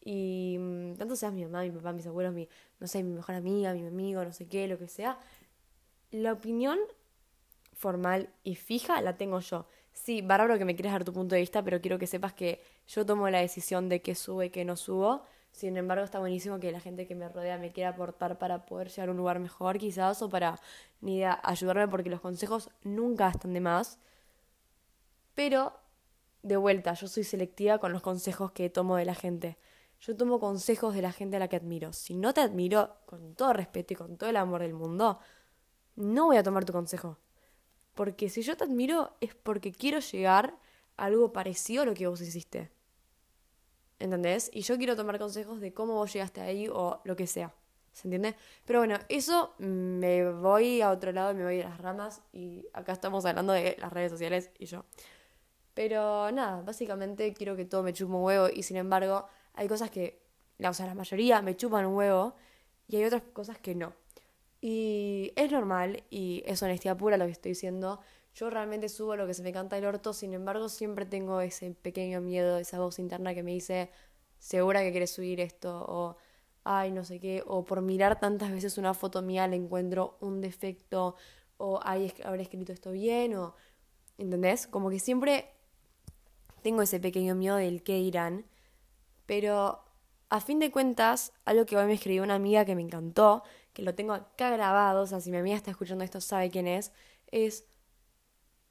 Y 0.01 0.59
mm, 0.61 0.95
tanto 0.95 1.17
seas 1.17 1.33
mi 1.33 1.43
mamá, 1.43 1.63
mi 1.65 1.73
papá, 1.73 1.93
mis 1.93 2.07
abuelos, 2.07 2.33
mi, 2.33 2.49
no 2.79 2.87
sé, 2.87 3.03
mi 3.03 3.15
mejor 3.15 3.35
amiga, 3.35 3.75
mi 3.75 3.85
amigo, 3.85 4.25
no 4.25 4.33
sé 4.33 4.47
qué, 4.47 4.69
lo 4.69 4.79
que 4.79 4.87
sea. 4.87 5.19
La 6.13 6.33
opinión 6.33 6.79
formal 7.73 8.31
y 8.45 8.55
fija 8.55 9.01
la 9.03 9.17
tengo 9.17 9.41
yo. 9.41 9.67
Sí, 9.93 10.23
bárbaro 10.23 10.59
que 10.59 10.65
me 10.65 10.75
quieres 10.75 10.93
dar 10.93 11.05
tu 11.05 11.13
punto 11.13 11.35
de 11.35 11.41
vista, 11.41 11.63
pero 11.63 11.81
quiero 11.81 11.99
que 11.99 12.07
sepas 12.07 12.33
que 12.33 12.63
yo 12.89 13.07
tomo 13.07 13.29
la 13.31 13.39
decisión 13.41 13.89
de 13.89 14.03
qué 14.03 14.15
sube 14.15 14.47
y 14.47 14.51
qué 14.51 14.65
no 14.65 14.77
subo. 14.77 15.23
Sin 15.53 15.77
embargo, 15.77 16.05
está 16.05 16.19
buenísimo 16.19 16.59
que 16.59 16.73
la 16.73 16.81
gente 16.81 17.07
que 17.07 17.15
me 17.15 17.29
rodea 17.29 17.59
me 17.59 17.73
quiera 17.73 17.91
aportar 17.91 18.39
para 18.39 18.65
poder 18.65 18.89
llegar 18.89 19.09
a 19.09 19.13
un 19.13 19.19
lugar 19.19 19.39
mejor, 19.39 19.79
quizás, 19.79 20.23
o 20.23 20.31
para 20.31 20.59
ni 21.03 21.23
ayudarme, 21.25 21.89
porque 21.89 22.11
los 22.11 22.21
consejos 22.21 22.71
nunca 22.85 23.29
están 23.29 23.53
de 23.53 23.61
más. 23.61 23.99
Pero, 25.35 25.73
de 26.43 26.57
vuelta, 26.57 26.95
yo 26.95 27.07
soy 27.07 27.25
selectiva 27.25 27.79
con 27.79 27.93
los 27.93 28.03
consejos 28.03 28.53
que 28.53 28.71
tomo 28.71 28.97
de 28.97 29.05
la 29.05 29.15
gente. 29.15 29.59
Yo 30.01 30.17
tomo 30.17 30.41
consejos 30.41 30.95
de 30.95 31.03
la 31.03 31.13
gente 31.13 31.37
a 31.37 31.39
la 31.39 31.49
que 31.49 31.57
admiro. 31.57 31.93
Si 31.93 32.17
no 32.17 32.35
te 32.35 32.41
admiro, 32.41 32.97
con 33.07 33.35
todo 33.35 33.53
respeto 33.53 33.93
y 33.93 33.97
con 33.97 34.17
todo 34.17 34.31
el 34.31 34.37
amor 34.37 34.63
del 34.63 34.75
mundo, 34.75 35.21
no 35.97 36.27
voy 36.27 36.39
a 36.39 36.43
tomar 36.43 36.65
tu 36.65 36.73
consejo. 36.73 37.19
Porque 37.95 38.29
si 38.29 38.43
yo 38.43 38.57
te 38.57 38.65
admiro 38.65 39.17
es 39.21 39.35
porque 39.35 39.73
quiero 39.73 40.01
llegar 40.01 40.57
a 40.97 41.05
algo 41.05 41.33
parecido 41.33 41.83
a 41.83 41.87
lo 41.87 41.95
que 41.95 42.07
vos 42.07 42.21
hiciste. 42.21 42.71
¿Entendés? 43.99 44.51
Y 44.53 44.63
yo 44.63 44.77
quiero 44.79 44.97
tomar 44.97 45.19
consejos 45.19 45.61
de 45.61 45.73
cómo 45.73 45.95
vos 45.95 46.13
llegaste 46.13 46.41
ahí 46.41 46.69
o 46.69 47.01
lo 47.05 47.15
que 47.17 47.27
sea. 47.27 47.55
¿Se 47.93 48.09
entiende? 48.09 48.35
Pero 48.65 48.81
bueno, 48.81 48.99
eso 49.09 49.55
me 49.59 50.31
voy 50.31 50.81
a 50.81 50.91
otro 50.91 51.13
lado, 51.13 51.35
me 51.35 51.45
voy 51.45 51.61
a 51.61 51.69
las 51.69 51.79
ramas 51.79 52.23
y 52.33 52.67
acá 52.73 52.93
estamos 52.93 53.25
hablando 53.27 53.53
de 53.53 53.77
las 53.79 53.93
redes 53.93 54.11
sociales 54.11 54.51
y 54.59 54.65
yo. 54.65 54.85
Pero 55.75 56.31
nada, 56.33 56.63
básicamente 56.63 57.33
quiero 57.35 57.55
que 57.55 57.65
todo 57.65 57.83
me 57.83 57.93
chupe 57.93 58.13
un 58.15 58.23
huevo 58.23 58.49
y 58.53 58.63
sin 58.63 58.77
embargo 58.79 59.27
hay 59.55 59.69
cosas 59.69 59.91
que, 59.91 60.23
o 60.63 60.73
sea, 60.73 60.87
la 60.87 60.95
mayoría 60.95 61.43
me 61.43 61.57
chupan 61.57 61.87
un 61.87 61.95
huevo 61.95 62.35
y 62.89 62.97
hay 62.97 63.05
otras 63.05 63.23
cosas 63.33 63.59
que 63.59 63.75
no. 63.75 63.93
Y 64.65 65.33
es 65.35 65.51
normal 65.51 66.05
y 66.09 66.45
es 66.47 66.63
honestidad 66.63 66.97
pura 66.97 67.17
lo 67.17 67.27
que 67.27 67.33
estoy 67.33 67.51
diciendo. 67.51 67.99
Yo 68.33 68.49
realmente 68.49 68.89
subo 68.89 69.17
lo 69.17 69.27
que 69.27 69.35
se 69.35 69.43
me 69.43 69.53
canta 69.53 69.77
el 69.77 69.85
orto, 69.85 70.13
sin 70.13 70.33
embargo 70.33 70.69
siempre 70.69 71.05
tengo 71.05 71.41
ese 71.41 71.73
pequeño 71.73 72.21
miedo, 72.21 72.59
esa 72.59 72.79
voz 72.79 73.01
interna 73.01 73.35
que 73.35 73.43
me 73.43 73.51
dice, 73.51 73.91
segura 74.39 74.81
que 74.81 74.93
quieres 74.93 75.11
subir 75.11 75.41
esto, 75.41 75.85
o 75.89 76.17
ay, 76.65 76.93
no 76.93 77.05
sé 77.05 77.19
qué, 77.19 77.43
o 77.45 77.65
por 77.65 77.83
mirar 77.83 78.21
tantas 78.21 78.53
veces 78.53 78.79
una 78.79 78.95
foto 78.95 79.21
mía 79.21 79.49
le 79.49 79.57
encuentro 79.57 80.17
un 80.21 80.41
defecto, 80.41 81.17
o 81.59 81.81
ay, 81.83 82.13
habré 82.25 82.43
escrito 82.43 82.73
esto 82.73 82.93
bien, 82.93 83.35
o... 83.35 83.55
¿Entendés? 84.19 84.69
Como 84.69 84.91
que 84.91 85.01
siempre 85.01 85.49
tengo 86.63 86.83
ese 86.83 87.01
pequeño 87.01 87.35
miedo 87.35 87.57
del 87.57 87.83
qué 87.83 87.99
irán, 87.99 88.45
pero 89.27 89.83
a 90.29 90.41
fin 90.41 90.59
de 90.61 90.71
cuentas, 90.71 91.33
algo 91.45 91.67
que 91.67 91.77
hoy 91.77 91.87
me 91.87 91.95
escribió 91.95 92.23
una 92.23 92.37
amiga 92.37 92.65
que 92.65 92.77
me 92.77 92.83
encantó, 92.83 93.43
que 93.73 93.83
lo 93.83 93.95
tengo 93.95 94.13
acá 94.13 94.51
grabado, 94.51 95.03
o 95.03 95.07
sea, 95.07 95.21
si 95.21 95.31
mi 95.31 95.39
amiga 95.39 95.57
está 95.57 95.71
escuchando 95.71 96.05
esto 96.05 96.21
sabe 96.21 96.51
quién 96.51 96.67
es, 96.67 96.93
es, 97.31 97.65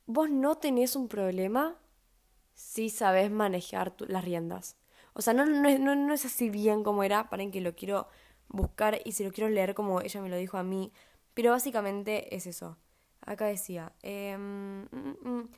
vos 0.05 0.29
no 0.29 0.57
tenés 0.57 0.95
un 0.95 1.07
problema 1.07 1.77
si 2.53 2.89
sabes 2.89 3.31
manejar 3.31 3.93
las 4.07 4.23
riendas. 4.23 4.75
O 5.13 5.21
sea, 5.21 5.33
no, 5.33 5.45
no, 5.45 5.77
no, 5.77 5.95
no, 5.95 6.13
es 6.13 6.25
así 6.25 6.49
bien 6.49 6.83
como 6.83 7.03
era, 7.03 7.29
para 7.29 7.49
que 7.49 7.61
lo 7.61 7.75
quiero 7.75 8.07
buscar 8.47 9.01
y 9.03 9.13
si 9.13 9.23
lo 9.23 9.31
quiero 9.31 9.49
leer 9.49 9.73
como 9.73 10.01
ella 10.01 10.21
me 10.21 10.29
lo 10.29 10.37
dijo 10.37 10.57
a 10.57 10.63
mí, 10.63 10.91
pero 11.33 11.51
básicamente 11.51 12.35
es 12.35 12.47
eso. 12.47 12.77
Acá 13.21 13.45
decía, 13.45 13.93
em, 14.01 14.83
mm, 14.91 15.17
mm, 15.21 15.49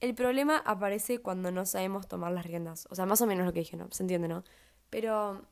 el 0.00 0.14
problema 0.14 0.58
aparece 0.58 1.20
cuando 1.20 1.50
no 1.50 1.66
sabemos 1.66 2.08
tomar 2.08 2.32
las 2.32 2.46
riendas. 2.46 2.86
O 2.90 2.94
sea, 2.94 3.06
más 3.06 3.20
o 3.20 3.26
menos 3.26 3.46
lo 3.46 3.52
que 3.52 3.60
dije, 3.60 3.76
¿no? 3.76 3.88
Se 3.90 4.02
entiende, 4.02 4.28
¿no? 4.28 4.44
Pero 4.90 5.42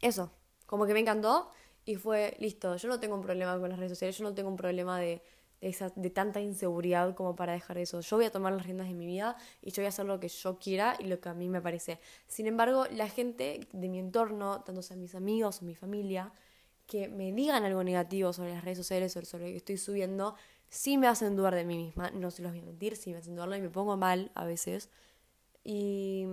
eso, 0.00 0.32
como 0.66 0.86
que 0.86 0.94
me 0.94 1.00
encantó 1.00 1.50
y 1.84 1.96
fue, 1.96 2.36
listo, 2.38 2.76
yo 2.76 2.88
no 2.88 3.00
tengo 3.00 3.14
un 3.14 3.22
problema 3.22 3.58
con 3.58 3.70
las 3.70 3.78
redes 3.78 3.92
sociales, 3.92 4.16
yo 4.18 4.24
no 4.24 4.34
tengo 4.34 4.48
un 4.48 4.56
problema 4.56 5.00
de, 5.00 5.22
de, 5.60 5.68
esa, 5.68 5.90
de 5.94 6.10
tanta 6.10 6.40
inseguridad 6.40 7.14
como 7.14 7.34
para 7.34 7.52
dejar 7.52 7.78
eso. 7.78 8.00
Yo 8.00 8.16
voy 8.16 8.26
a 8.26 8.30
tomar 8.30 8.52
las 8.52 8.64
riendas 8.64 8.88
de 8.88 8.94
mi 8.94 9.06
vida 9.06 9.36
y 9.60 9.70
yo 9.70 9.82
voy 9.82 9.86
a 9.86 9.88
hacer 9.88 10.06
lo 10.06 10.20
que 10.20 10.28
yo 10.28 10.58
quiera 10.58 10.96
y 10.98 11.04
lo 11.04 11.20
que 11.20 11.28
a 11.28 11.34
mí 11.34 11.48
me 11.48 11.60
parece. 11.60 11.98
Sin 12.28 12.46
embargo, 12.46 12.86
la 12.90 13.08
gente 13.08 13.66
de 13.72 13.88
mi 13.88 13.98
entorno, 13.98 14.62
tanto 14.62 14.82
sean 14.82 15.00
mis 15.00 15.14
amigos 15.14 15.62
o 15.62 15.64
mi 15.64 15.74
familia, 15.74 16.32
que 16.86 17.08
me 17.08 17.32
digan 17.32 17.64
algo 17.64 17.82
negativo 17.82 18.32
sobre 18.32 18.52
las 18.52 18.64
redes 18.64 18.78
sociales 18.78 19.16
o 19.16 19.24
sobre 19.24 19.46
lo 19.46 19.50
que 19.50 19.56
estoy 19.56 19.78
subiendo, 19.78 20.34
sí 20.68 20.98
me 20.98 21.06
hacen 21.06 21.36
dudar 21.36 21.54
de 21.54 21.64
mí 21.64 21.76
misma, 21.78 22.10
no 22.10 22.30
se 22.30 22.42
los 22.42 22.52
voy 22.52 22.60
a 22.60 22.64
mentir, 22.64 22.96
sí 22.96 23.12
me 23.12 23.18
hacen 23.18 23.34
dudar 23.34 23.56
y 23.56 23.62
me 23.62 23.70
pongo 23.70 23.96
mal 23.96 24.30
a 24.34 24.44
veces. 24.44 24.88
Y, 25.64 26.26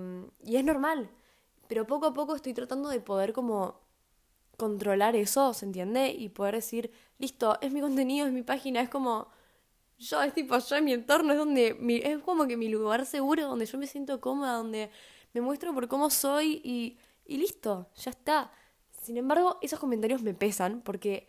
y 0.43 0.55
es 0.57 0.63
normal, 0.63 1.09
pero 1.67 1.85
poco 1.85 2.07
a 2.07 2.13
poco 2.13 2.35
estoy 2.35 2.53
tratando 2.53 2.89
de 2.89 2.99
poder 2.99 3.31
como 3.31 3.79
controlar 4.59 5.15
eso, 5.15 5.55
¿se 5.55 5.65
entiende? 5.65 6.09
Y 6.11 6.29
poder 6.29 6.55
decir, 6.55 6.91
listo, 7.17 7.57
es 7.61 7.71
mi 7.71 7.81
contenido, 7.81 8.27
es 8.27 8.33
mi 8.33 8.43
página, 8.43 8.81
es 8.81 8.89
como 8.89 9.29
yo, 9.97 10.21
es 10.21 10.33
tipo, 10.33 10.57
yo 10.59 10.75
en 10.75 10.85
mi 10.85 10.93
entorno, 10.93 11.33
es 11.33 11.39
donde, 11.39 11.75
mi, 11.79 11.95
es 11.97 12.19
como 12.19 12.47
que 12.47 12.57
mi 12.57 12.69
lugar 12.69 13.05
seguro, 13.07 13.47
donde 13.47 13.65
yo 13.65 13.77
me 13.79 13.87
siento 13.87 14.21
cómoda, 14.21 14.53
donde 14.53 14.91
me 15.33 15.41
muestro 15.41 15.73
por 15.73 15.87
cómo 15.87 16.09
soy 16.11 16.61
y, 16.63 16.97
y 17.25 17.37
listo, 17.37 17.87
ya 17.95 18.11
está. 18.11 18.51
Sin 19.01 19.17
embargo, 19.17 19.57
esos 19.61 19.79
comentarios 19.79 20.21
me 20.21 20.33
pesan 20.33 20.81
porque 20.81 21.27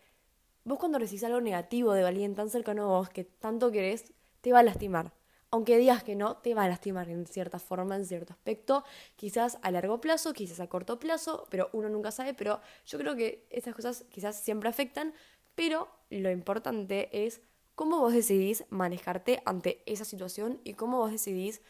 vos 0.63 0.77
cuando 0.79 0.99
recibís 0.99 1.23
algo 1.23 1.41
negativo 1.41 1.93
de 1.93 2.05
alguien 2.05 2.35
tan 2.35 2.49
cercano 2.49 2.83
a 2.83 2.99
vos 2.99 3.09
que 3.09 3.23
tanto 3.23 3.71
querés, 3.71 4.13
te 4.41 4.51
va 4.51 4.59
a 4.59 4.63
lastimar 4.63 5.11
aunque 5.51 5.77
digas 5.77 6.03
que 6.03 6.15
no, 6.15 6.37
te 6.37 6.53
va 6.53 6.63
a 6.63 6.69
lastimar 6.69 7.09
en 7.09 7.27
cierta 7.27 7.59
forma, 7.59 7.97
en 7.97 8.05
cierto 8.05 8.31
aspecto, 8.31 8.85
quizás 9.17 9.59
a 9.61 9.71
largo 9.71 9.99
plazo, 9.99 10.33
quizás 10.33 10.61
a 10.61 10.67
corto 10.67 10.97
plazo, 10.97 11.45
pero 11.49 11.69
uno 11.73 11.89
nunca 11.89 12.11
sabe, 12.11 12.33
pero 12.33 12.61
yo 12.85 12.97
creo 12.97 13.17
que 13.17 13.45
esas 13.49 13.75
cosas 13.75 14.05
quizás 14.09 14.41
siempre 14.41 14.69
afectan, 14.69 15.13
pero 15.53 15.89
lo 16.09 16.31
importante 16.31 17.25
es 17.25 17.41
cómo 17.75 17.99
vos 17.99 18.13
decidís 18.13 18.63
manejarte 18.69 19.41
ante 19.45 19.83
esa 19.85 20.05
situación 20.05 20.61
y 20.63 20.73
cómo 20.75 20.99
vos 20.99 21.11
decidís 21.11 21.61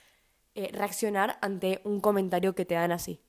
eh, 0.54 0.70
reaccionar 0.72 1.40
ante 1.42 1.82
un 1.84 2.02
comentario 2.02 2.54
que 2.54 2.66
te 2.66 2.76
dan 2.76 2.92
así. 2.92 3.20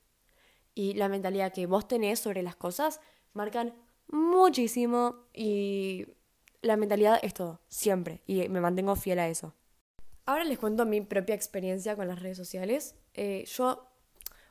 Y 0.74 0.94
la 0.94 1.08
mentalidad 1.08 1.52
que 1.52 1.66
vos 1.66 1.88
tenés 1.88 2.20
sobre 2.20 2.42
las 2.42 2.56
cosas 2.56 3.00
marcan 3.32 3.74
muchísimo 4.08 5.16
y 5.32 6.06
la 6.60 6.76
mentalidad 6.76 7.18
es 7.22 7.32
todo, 7.32 7.60
siempre, 7.68 8.20
y 8.26 8.48
me 8.50 8.60
mantengo 8.60 8.96
fiel 8.96 9.18
a 9.18 9.28
eso. 9.28 9.54
Ahora 10.24 10.44
les 10.44 10.58
cuento 10.58 10.86
mi 10.86 11.00
propia 11.00 11.34
experiencia 11.34 11.96
con 11.96 12.06
las 12.06 12.20
redes 12.20 12.36
sociales. 12.36 12.94
Eh, 13.14 13.44
yo, 13.46 13.88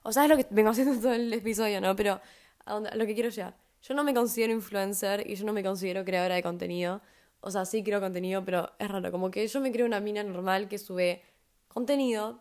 o 0.04 0.12
sea, 0.12 0.24
es 0.24 0.30
lo 0.30 0.38
que 0.38 0.46
vengo 0.50 0.70
haciendo 0.72 0.96
todo 1.02 1.14
el 1.14 1.32
episodio, 1.32 1.80
¿no? 1.80 1.96
Pero 1.96 2.20
lo 2.68 3.06
que 3.06 3.14
quiero 3.14 3.30
llegar. 3.30 3.56
Yo 3.82 3.96
no 3.96 4.04
me 4.04 4.14
considero 4.14 4.54
influencer 4.54 5.28
y 5.30 5.36
yo 5.36 5.46
no 5.46 5.54
me 5.54 5.64
considero 5.64 6.06
creadora 6.06 6.36
de 6.36 6.44
contenido. 6.44 7.02
O 7.40 7.50
sea, 7.50 7.66
sí 7.66 7.84
creo 7.84 8.00
contenido, 8.00 8.46
pero 8.46 8.72
es 8.78 8.90
raro. 8.90 9.12
Como 9.12 9.32
que 9.32 9.48
yo 9.48 9.60
me 9.62 9.72
creo 9.72 9.86
una 9.86 10.00
mina 10.00 10.24
normal 10.24 10.68
que 10.68 10.78
sube 10.78 11.24
contenido, 11.68 12.40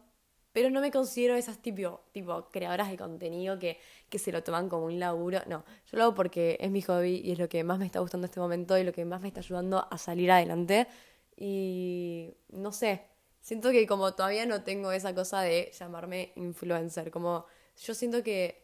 pero 0.53 0.69
no 0.69 0.81
me 0.81 0.91
considero 0.91 1.37
esas 1.37 1.59
tipo, 1.63 2.03
tipo 2.13 2.51
creadoras 2.51 2.91
de 2.91 2.99
contenido 2.99 3.59
que, 3.59 3.79
que 4.11 4.19
se 4.19 4.33
lo 4.33 4.43
toman 4.43 4.69
como 4.69 4.87
un 4.87 4.99
laburo. 4.99 5.41
No, 5.47 5.65
yo 5.91 5.99
lo 5.99 6.05
hago 6.05 6.15
porque 6.15 6.59
es 6.61 6.71
mi 6.71 6.83
hobby 6.83 7.23
y 7.25 7.33
es 7.33 7.39
lo 7.39 7.49
que 7.49 7.65
más 7.65 7.79
me 7.79 7.87
está 7.87 8.01
gustando 8.01 8.27
en 8.27 8.31
este 8.31 8.41
momento 8.41 8.77
y 8.77 8.85
lo 8.85 8.93
que 8.93 9.05
más 9.05 9.21
me 9.23 9.29
está 9.29 9.41
ayudando 9.41 9.87
a 9.91 9.97
salir 9.99 10.31
adelante. 10.31 10.89
Y 11.37 12.35
no 12.51 12.73
sé, 12.73 13.07
siento 13.41 13.71
que 13.71 13.87
como 13.87 14.15
todavía 14.15 14.47
no 14.47 14.63
tengo 14.63 14.93
esa 14.93 15.15
cosa 15.15 15.41
de 15.43 15.73
llamarme 15.79 16.33
influencer, 16.37 17.11
como 17.11 17.47
yo 17.83 17.95
siento 17.95 18.23
que, 18.23 18.63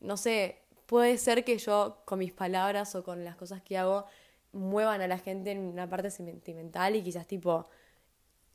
no 0.00 0.16
sé, 0.16 0.58
puede 0.86 1.18
ser 1.18 1.44
que 1.44 1.58
yo 1.58 2.02
con 2.04 2.18
mis 2.18 2.32
palabras 2.32 2.94
o 2.94 3.04
con 3.04 3.24
las 3.24 3.36
cosas 3.36 3.62
que 3.62 3.78
hago 3.78 4.06
muevan 4.52 5.00
a 5.00 5.08
la 5.08 5.18
gente 5.18 5.50
en 5.50 5.58
una 5.58 5.88
parte 5.88 6.10
sentimental 6.10 6.96
y 6.96 7.02
quizás 7.02 7.26
tipo 7.26 7.68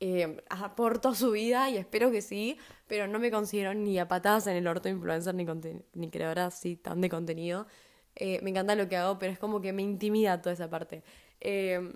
eh, 0.00 0.42
aporto 0.48 1.14
su 1.14 1.32
vida 1.32 1.68
y 1.68 1.76
espero 1.76 2.10
que 2.10 2.22
sí, 2.22 2.56
pero 2.86 3.06
no 3.06 3.18
me 3.18 3.30
considero 3.30 3.74
ni 3.74 3.98
a 3.98 4.08
patadas 4.08 4.46
en 4.46 4.56
el 4.56 4.66
orto 4.66 4.88
influencer 4.88 5.34
ni, 5.34 5.46
ni 5.94 6.10
creadora 6.10 6.46
así 6.46 6.76
tan 6.76 7.00
de 7.00 7.10
contenido. 7.10 7.66
Eh, 8.16 8.40
me 8.42 8.50
encanta 8.50 8.74
lo 8.74 8.88
que 8.88 8.96
hago, 8.96 9.18
pero 9.18 9.32
es 9.32 9.38
como 9.38 9.60
que 9.60 9.72
me 9.72 9.82
intimida 9.82 10.40
toda 10.40 10.54
esa 10.54 10.68
parte. 10.70 11.02
Eh, 11.40 11.94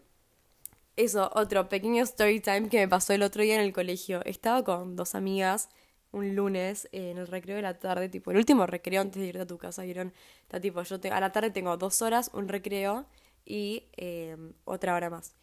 eso, 0.96 1.30
otro 1.35 1.68
pequeño 1.68 2.02
story 2.04 2.40
time 2.40 2.68
que 2.68 2.78
me 2.78 2.88
pasó 2.88 3.12
el 3.12 3.22
otro 3.22 3.42
día 3.42 3.57
en 3.57 3.61
el 3.61 3.72
colegio. 3.72 4.24
Estaba 4.24 4.62
con 4.64 4.96
dos 4.96 5.14
amigas 5.14 5.68
un 6.14 6.37
lunes 6.37 6.88
eh, 6.92 7.11
en 7.11 7.18
el 7.18 7.26
recreo 7.26 7.57
de 7.57 7.62
la 7.62 7.78
tarde, 7.78 8.09
tipo 8.09 8.30
el 8.30 8.37
último 8.37 8.66
recreo 8.66 9.00
antes 9.00 9.20
de 9.20 9.28
irte 9.28 9.40
a 9.40 9.46
tu 9.46 9.59
casa, 9.59 9.83
vieron, 9.83 10.12
está 10.42 10.61
tipo, 10.61 10.83
yo 10.83 10.96
a 11.11 11.20
la 11.20 11.33
tarde 11.33 11.50
tengo 11.50 11.76
dos 11.76 12.02
horas, 12.02 12.30
un 12.33 12.48
recreo 12.48 13.07
y 13.44 13.88
eh, 13.96 14.37
otra 14.64 14.94
hora 14.94 15.11
más. 15.11 15.35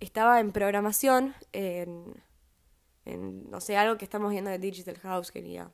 Estaba 0.00 0.38
en 0.38 0.52
programación, 0.52 1.34
en, 1.52 2.22
en, 3.04 3.50
no 3.50 3.60
sé, 3.60 3.76
algo 3.76 3.96
que 3.96 4.04
estamos 4.04 4.30
viendo 4.30 4.50
de 4.50 4.58
Digital 4.58 4.98
House, 4.98 5.32
quería. 5.32 5.70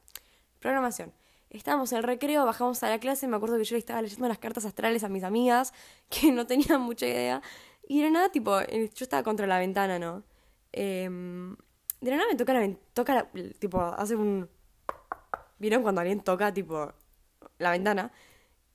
Programación. 0.60 1.12
Estábamos 1.50 1.92
en 1.92 1.98
el 1.98 2.04
recreo, 2.04 2.44
bajamos 2.46 2.82
a 2.82 2.90
la 2.90 2.98
clase, 2.98 3.28
me 3.28 3.36
acuerdo 3.36 3.58
que 3.58 3.64
yo 3.64 3.74
le 3.74 3.78
estaba 3.78 4.00
leyendo 4.02 4.26
las 4.28 4.38
cartas 4.38 4.64
astrales 4.64 5.04
a 5.04 5.08
mis 5.08 5.24
amigas, 5.24 5.74
que 6.08 6.32
no 6.32 6.46
tenían 6.46 6.80
mucha 6.80 7.06
idea. 7.06 7.42
Y 7.88 8.02
de 8.02 8.10
nada, 8.10 8.30
tipo, 8.30 8.60
eh, 8.60 8.90
yo 8.94 9.04
estaba 9.04 9.22
contra 9.22 9.46
la 9.46 9.58
ventana, 9.58 9.98
¿no? 9.98 10.24
Em, 10.72 11.56
de 12.00 12.10
nada 12.10 12.24
me 12.30 12.36
toca 12.36 12.52
la 12.54 12.74
toca 12.92 13.30
tipo, 13.58 13.80
hace 13.80 14.16
un... 14.16 14.48
¿Vieron 15.58 15.82
cuando 15.82 16.00
alguien 16.00 16.20
toca, 16.20 16.52
tipo, 16.52 16.92
la 17.58 17.70
ventana? 17.70 18.12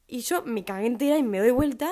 Y 0.08 0.22
yo 0.22 0.44
me 0.44 0.64
cagué 0.66 0.88
entera 0.88 1.18
y 1.18 1.24
me 1.24 1.40
doy 1.40 1.52
vuelta 1.52 1.92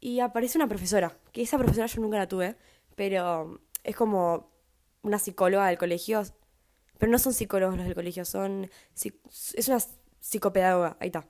y 0.00 0.20
aparece 0.20 0.58
una 0.58 0.68
profesora, 0.68 1.16
que 1.32 1.42
esa 1.42 1.58
profesora 1.58 1.86
yo 1.86 2.00
nunca 2.00 2.18
la 2.18 2.28
tuve, 2.28 2.56
pero 2.94 3.60
es 3.82 3.96
como 3.96 4.50
una 5.02 5.18
psicóloga 5.18 5.66
del 5.66 5.78
colegio, 5.78 6.22
pero 6.98 7.10
no 7.10 7.18
son 7.18 7.32
psicólogos 7.32 7.76
los 7.76 7.86
del 7.86 7.94
colegio, 7.94 8.24
son... 8.24 8.70
Es 8.94 9.68
una 9.68 9.78
psicopedagoga, 10.20 10.96
ahí 11.00 11.08
está. 11.08 11.26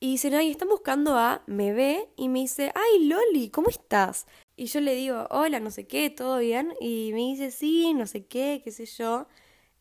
Y 0.00 0.12
dice, 0.12 0.28
y 0.44 0.50
están 0.50 0.68
buscando 0.68 1.16
a, 1.16 1.42
me 1.46 1.72
ve 1.72 2.08
y 2.16 2.28
me 2.28 2.40
dice, 2.40 2.72
ay 2.74 3.06
Loli, 3.06 3.50
¿cómo 3.50 3.68
estás? 3.68 4.26
Y 4.56 4.66
yo 4.66 4.80
le 4.80 4.94
digo, 4.94 5.26
hola, 5.30 5.58
no 5.60 5.70
sé 5.72 5.86
qué, 5.88 6.08
¿todo 6.10 6.38
bien? 6.38 6.74
Y 6.80 7.10
me 7.12 7.20
dice, 7.20 7.50
sí, 7.50 7.94
no 7.94 8.06
sé 8.06 8.26
qué, 8.26 8.60
qué 8.62 8.70
sé 8.70 8.86
yo. 8.86 9.26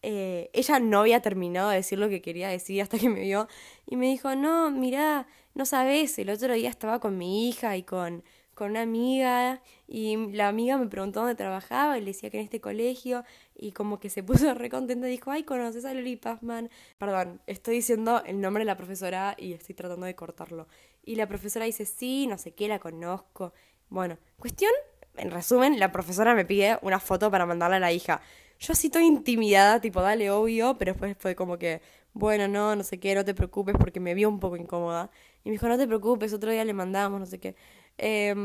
Eh, 0.02 0.50
ella 0.54 0.80
no 0.80 1.02
había 1.02 1.22
terminado 1.22 1.70
de 1.70 1.78
decir 1.78 2.00
lo 2.00 2.10
que 2.10 2.22
quería 2.22 2.50
decir 2.50 2.82
hasta 2.82 2.98
que 3.00 3.10
me 3.10 3.22
vio 3.22 3.48
y 3.86 3.96
me 3.96 4.08
dijo, 4.08 4.36
no, 4.36 4.72
mira, 4.72 5.28
no 5.56 5.66
sabes, 5.66 6.18
el 6.20 6.30
otro 6.30 6.54
día 6.54 6.70
estaba 6.70 7.00
con 7.00 7.18
mi 7.18 7.50
hija 7.50 7.78
y 7.78 7.84
con 7.84 8.24
con 8.58 8.72
una 8.72 8.82
amiga 8.82 9.62
y 9.88 10.18
la 10.34 10.48
amiga 10.48 10.80
me 10.80 10.88
preguntó 10.88 11.20
dónde 11.20 11.36
trabajaba 11.36 11.96
y 11.96 12.02
le 12.02 12.08
decía 12.08 12.32
que 12.32 12.40
en 12.40 12.44
este 12.44 12.60
colegio 12.60 13.24
y 13.56 13.72
como 13.72 14.00
que 14.00 14.10
se 14.10 14.24
puso 14.30 14.52
re 14.56 14.72
contenta 14.72 15.08
y 15.08 15.12
dijo, 15.12 15.30
ay, 15.30 15.44
¿conoces 15.44 15.86
a 15.86 15.94
Loli 15.94 16.16
Pazman? 16.16 16.72
Perdón, 16.98 17.40
estoy 17.46 17.76
diciendo 17.76 18.24
el 18.26 18.42
nombre 18.42 18.62
de 18.62 18.66
la 18.66 18.76
profesora 18.76 19.36
y 19.38 19.54
estoy 19.54 19.76
tratando 19.76 20.08
de 20.08 20.16
cortarlo. 20.16 20.68
Y 21.04 21.16
la 21.18 21.28
profesora 21.28 21.66
dice, 21.66 21.86
sí, 21.86 22.26
no 22.26 22.40
sé 22.40 22.56
qué, 22.56 22.68
la 22.68 22.80
conozco. 22.80 23.54
Bueno, 23.90 24.18
cuestión, 24.40 24.72
en 25.18 25.30
resumen, 25.30 25.80
la 25.80 25.92
profesora 25.92 26.34
me 26.34 26.44
pide 26.44 26.80
una 26.82 27.00
foto 27.00 27.30
para 27.30 27.46
mandarle 27.46 27.76
a 27.76 27.80
la 27.80 27.92
hija. 27.92 28.22
Yo 28.60 28.74
así 28.74 28.88
estoy 28.88 29.06
intimidada, 29.06 29.80
tipo, 29.82 30.02
dale, 30.02 30.32
obvio, 30.32 30.80
pero 30.80 30.94
después 30.94 31.16
fue 31.20 31.36
como 31.36 31.60
que, 31.60 31.80
bueno, 32.14 32.48
no, 32.48 32.76
no 32.76 32.84
sé 32.84 33.00
qué, 33.00 33.14
no 33.14 33.24
te 33.24 33.36
preocupes 33.36 33.76
porque 33.78 34.00
me 34.00 34.16
vio 34.16 34.30
un 34.30 34.40
poco 34.40 34.58
incómoda. 34.58 35.12
Y 35.44 35.50
me 35.50 35.54
dijo, 35.54 35.68
no 35.68 35.78
te 35.78 35.86
preocupes, 35.86 36.34
otro 36.34 36.52
día 36.52 36.66
le 36.66 36.74
mandamos, 36.74 37.20
no 37.20 37.28
sé 37.28 37.40
qué. 37.40 37.56
Eh, 37.98 38.36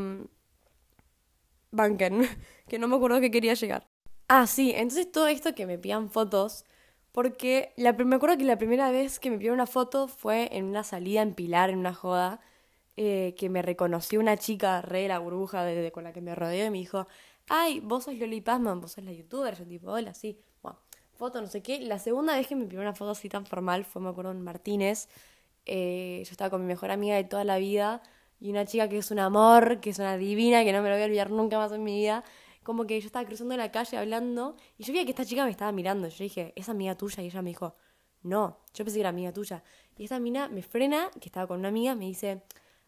que 2.69 2.79
no 2.79 2.89
me 2.89 2.97
acuerdo 2.97 3.21
que 3.21 3.31
quería 3.31 3.55
llegar. 3.55 3.87
Ah, 4.29 4.47
sí, 4.47 4.73
entonces 4.75 5.11
todo 5.11 5.29
esto 5.29 5.55
que 5.55 5.67
me 5.67 5.79
pidan 5.79 6.11
fotos, 6.11 6.65
porque 7.13 7.73
la, 7.77 7.93
me 7.93 8.17
acuerdo 8.17 8.39
que 8.39 8.45
la 8.45 8.57
primera 8.57 8.91
vez 8.91 9.21
que 9.21 9.31
me 9.31 9.37
pidieron 9.37 9.57
una 9.57 9.67
foto 9.67 10.09
fue 10.09 10.49
en 10.57 10.65
una 10.65 10.85
salida 10.85 11.23
en 11.23 11.35
Pilar, 11.35 11.71
en 11.71 11.79
una 11.79 11.93
joda, 11.93 12.41
eh, 12.97 13.35
que 13.39 13.49
me 13.49 13.63
reconoció 13.63 14.21
una 14.21 14.37
chica 14.37 14.83
re 14.83 15.09
la 15.09 15.19
burbuja 15.19 15.65
de, 15.65 15.93
con 15.93 16.05
la 16.05 16.13
que 16.13 16.21
me 16.21 16.35
rodeó 16.35 16.67
y 16.67 16.71
me 16.71 16.79
dijo, 16.79 17.07
ay, 17.49 17.81
vos 17.81 18.05
sos 18.05 18.15
Loli 18.15 18.41
Pazman, 18.41 18.81
vos 18.81 18.93
sos 18.93 19.05
la 19.05 19.13
youtuber, 19.13 19.57
yo 19.57 19.67
tipo, 19.67 19.91
hola, 19.91 20.15
sí, 20.15 20.39
bueno, 20.63 20.79
foto, 21.15 21.41
no 21.41 21.47
sé 21.47 21.63
qué. 21.63 21.81
La 21.81 21.99
segunda 21.99 22.37
vez 22.37 22.47
que 22.47 22.57
me 22.57 22.67
pidió 22.67 22.81
una 22.81 22.95
foto 22.95 23.11
así 23.13 23.29
tan 23.29 23.47
formal 23.47 23.85
fue, 23.85 24.01
me 24.03 24.09
acuerdo, 24.11 24.31
en 24.33 24.43
Martínez, 24.43 25.09
eh, 25.67 26.23
yo 26.25 26.31
estaba 26.31 26.51
con 26.51 26.63
mi 26.63 26.67
mejor 26.67 26.91
amiga 26.91 27.17
de 27.17 27.25
toda 27.25 27.45
la 27.45 27.59
vida, 27.59 28.03
y 28.43 28.51
una 28.51 28.65
chica 28.67 28.89
que 28.89 28.99
es 28.99 29.13
un 29.13 29.21
amor, 29.21 29.79
que 29.81 29.91
es 29.91 30.01
una 30.01 30.17
divina, 30.17 30.65
que 30.65 30.73
no 30.73 30.83
me 30.83 30.89
lo 30.89 30.97
voy 30.97 31.03
a 31.03 31.07
olvidar 31.07 31.31
nunca 31.31 31.59
más 31.59 31.71
en 31.71 31.85
mi 31.85 31.95
vida. 32.01 32.25
Como 32.65 32.87
que 32.89 33.01
yo 33.01 33.07
estaba 33.07 33.25
cruzando 33.25 33.57
la 33.57 33.71
calle 33.71 33.97
hablando 33.97 34.57
y 34.77 34.83
yo 34.83 34.93
vi 34.93 35.05
que 35.05 35.11
esta 35.11 35.25
chica 35.25 35.45
me 35.45 35.51
estaba 35.53 35.71
mirando. 35.71 36.09
Yo 36.09 36.25
dije, 36.25 36.53
¿es 36.57 36.69
amiga 36.69 36.97
tuya? 36.97 37.23
Y 37.23 37.27
ella 37.27 37.41
me 37.41 37.51
dijo, 37.51 37.77
no, 38.23 38.59
yo 38.75 38.85
pensé 38.85 38.97
que 38.97 39.01
era 39.01 39.11
amiga 39.11 39.33
tuya. 39.33 39.63
Y 39.97 40.05
esta 40.05 40.19
mina 40.19 40.49
me 40.49 40.63
frena, 40.63 41.09
que 41.21 41.29
estaba 41.29 41.47
con 41.47 41.61
una 41.61 41.69
amiga, 41.69 41.95
me 41.95 42.07
dice, 42.07 42.43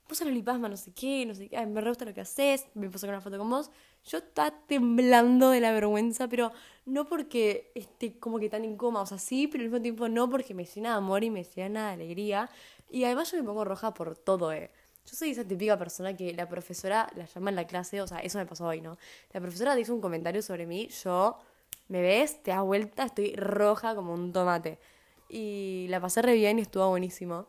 vos 0.09 0.19
sos 0.19 0.27
Lipasma, 0.27 0.69
no 0.69 0.77
sé 0.77 0.93
qué, 0.93 1.25
no 1.25 1.37
sé 1.37 1.49
qué, 1.49 1.64
me 1.67 1.81
re 1.81 1.88
gusta 1.88 2.05
lo 2.05 2.12
que 2.12 2.23
haces, 2.23 2.67
me 2.75 2.90
puso 2.90 3.07
una 3.07 3.21
foto 3.21 3.38
con 3.38 3.49
vos. 3.49 3.71
Yo 4.05 4.19
estaba 4.19 4.51
temblando 4.67 5.51
de 5.51 5.61
la 5.61 5.71
vergüenza, 5.71 6.27
pero 6.27 6.51
no 6.85 7.05
porque 7.05 7.71
esté 7.77 8.19
como 8.19 8.40
que 8.40 8.51
tan 8.51 8.64
incómoda, 8.64 9.05
o 9.05 9.07
sea, 9.07 9.19
sí, 9.19 9.47
pero 9.47 9.62
al 9.62 9.71
mismo 9.71 9.81
tiempo 9.81 10.09
no 10.09 10.29
porque 10.29 10.53
me 10.53 10.64
llena 10.64 10.90
de 10.90 10.97
amor 10.97 11.23
y 11.23 11.31
me 11.31 11.45
llena 11.45 11.87
de 11.88 11.93
alegría. 11.93 12.51
Y 12.90 13.05
además 13.05 13.31
yo 13.31 13.38
me 13.38 13.45
pongo 13.45 13.64
roja 13.64 13.95
por 13.95 14.17
todo, 14.17 14.53
eh. 14.53 14.73
Yo 15.07 15.17
soy 15.17 15.31
esa 15.31 15.45
típica 15.45 15.79
persona 15.79 16.17
que 16.17 16.33
la 16.33 16.49
profesora 16.49 17.11
la 17.14 17.27
llama 17.27 17.51
en 17.51 17.57
la 17.57 17.67
clase, 17.67 18.01
o 18.01 18.07
sea, 18.07 18.19
eso 18.21 18.38
me 18.38 18.47
pasó 18.47 18.67
hoy, 18.67 18.81
¿no? 18.81 18.97
La 19.33 19.40
profesora 19.40 19.75
dice 19.75 19.93
un 19.93 20.01
comentario 20.01 20.40
sobre 20.40 20.67
mí, 20.67 20.88
yo, 21.05 21.38
me 21.88 22.01
ves, 22.01 22.43
te 22.43 22.53
das 22.53 22.62
vuelta, 22.62 23.05
estoy 23.05 23.35
roja 23.37 23.95
como 23.95 24.14
un 24.14 24.33
tomate. 24.33 24.79
Y 25.29 25.87
la 25.90 26.01
pasé 26.01 26.23
re 26.23 26.35
bien 26.35 26.59
y 26.59 26.62
estuvo 26.62 26.88
buenísimo. 26.88 27.47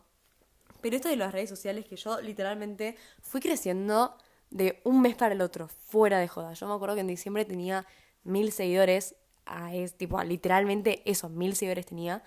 Pero 0.82 0.98
esto 0.98 1.10
de 1.10 1.15
las 1.15 1.32
redes 1.32 1.50
sociales, 1.50 1.86
que 1.86 1.96
yo 1.96 2.20
literalmente 2.22 2.98
fui 3.22 3.39
creciendo 3.41 4.18
de 4.50 4.82
un 4.84 5.02
mes 5.02 5.15
para 5.15 5.34
el 5.34 5.41
otro, 5.41 5.68
fuera 5.68 6.20
de 6.20 6.28
joda. 6.28 6.54
Yo 6.54 6.68
me 6.68 6.74
acuerdo 6.74 6.96
que 6.96 7.02
en 7.02 7.08
diciembre 7.08 7.46
tenía 7.46 7.86
mil 8.24 8.52
seguidores, 8.52 9.15
a 9.46 9.74
es, 9.74 9.96
tipo, 9.98 10.22
literalmente 10.24 11.02
esos 11.06 11.32
mil 11.32 11.56
seguidores 11.56 11.86
tenía. 11.86 12.22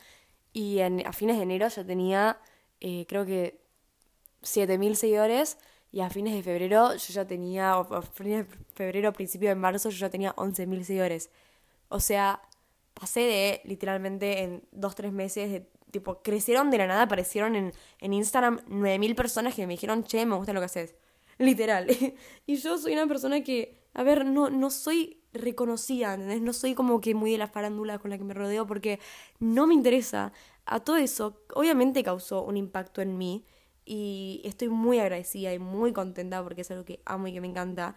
Y 0.53 0.81
a 0.81 1.12
fines 1.12 1.37
de 1.37 1.43
enero 1.43 1.69
ya 1.69 1.85
tenía, 1.85 2.41
eh, 2.81 3.05
creo 3.09 3.27
que 3.27 3.61
7.000 4.42 4.94
seguidores 4.94 5.59
y 5.90 6.01
a 6.01 6.11
fines 6.11 6.35
de 6.35 6.42
febrero 6.42 6.94
yo 6.94 7.12
ya 7.12 7.27
tenía, 7.27 7.79
o 7.79 7.94
a 7.94 8.03
fines 8.03 8.46
de 8.48 8.57
febrero, 8.74 9.12
principio 9.12 9.48
de 9.48 9.55
marzo, 9.55 9.90
yo 9.90 9.98
ya 9.98 10.11
tenía 10.11 10.35
11.000 10.37 10.83
seguidores. 10.83 11.31
O 11.88 12.01
sea, 12.01 12.42
pasé 12.94 13.20
de 13.20 13.61
literalmente 13.64 14.42
en 14.42 14.62
2-3 14.72 15.11
meses, 15.12 15.51
de, 15.51 15.66
tipo, 15.90 16.22
crecieron 16.22 16.70
de 16.70 16.79
la 16.79 16.87
nada, 16.87 17.03
aparecieron 17.03 17.57
en, 17.57 17.72
en 18.01 18.12
Instagram 18.12 18.61
9.000 18.68 19.14
personas 19.14 19.55
que 19.55 19.66
me 19.66 19.74
dijeron, 19.74 20.05
che, 20.05 20.27
me 20.27 20.37
gusta 20.37 20.53
lo 20.53 20.61
que 20.61 20.66
haces. 20.66 20.94
Literal. 21.38 21.87
y 22.46 22.57
yo 22.57 22.79
soy 22.79 22.92
una 22.92 23.07
persona 23.07 23.42
que, 23.42 23.81
a 23.94 24.03
ver, 24.03 24.27
no, 24.27 24.51
no 24.51 24.70
soy 24.70 25.22
reconocida, 25.33 26.14
¿entendés? 26.14 26.42
No 26.42 26.53
soy 26.53 26.74
como 26.74 27.01
que 27.01 27.14
muy 27.14 27.33
de 27.33 27.38
la 27.38 27.46
farándula 27.46 27.98
con 27.98 28.11
la 28.11 28.18
que 28.18 28.24
me 28.24 28.35
rodeo 28.35 28.66
porque 28.66 28.98
no 29.38 29.66
me 29.66 29.74
interesa. 29.74 30.33
A 30.66 30.81
todo 30.81 30.96
eso, 30.96 31.40
obviamente 31.55 32.03
causó 32.03 32.42
un 32.42 32.57
impacto 32.57 33.01
en 33.01 33.16
mí 33.16 33.46
y 33.88 34.42
estoy 34.44 34.68
muy 34.68 34.98
agradecida 34.98 35.55
y 35.55 35.59
muy 35.59 35.94
contenta 35.94 36.42
porque 36.42 36.61
es 36.61 36.70
algo 36.70 36.85
que 36.85 37.01
amo 37.07 37.27
y 37.27 37.33
que 37.33 37.40
me 37.40 37.48
encanta. 37.48 37.96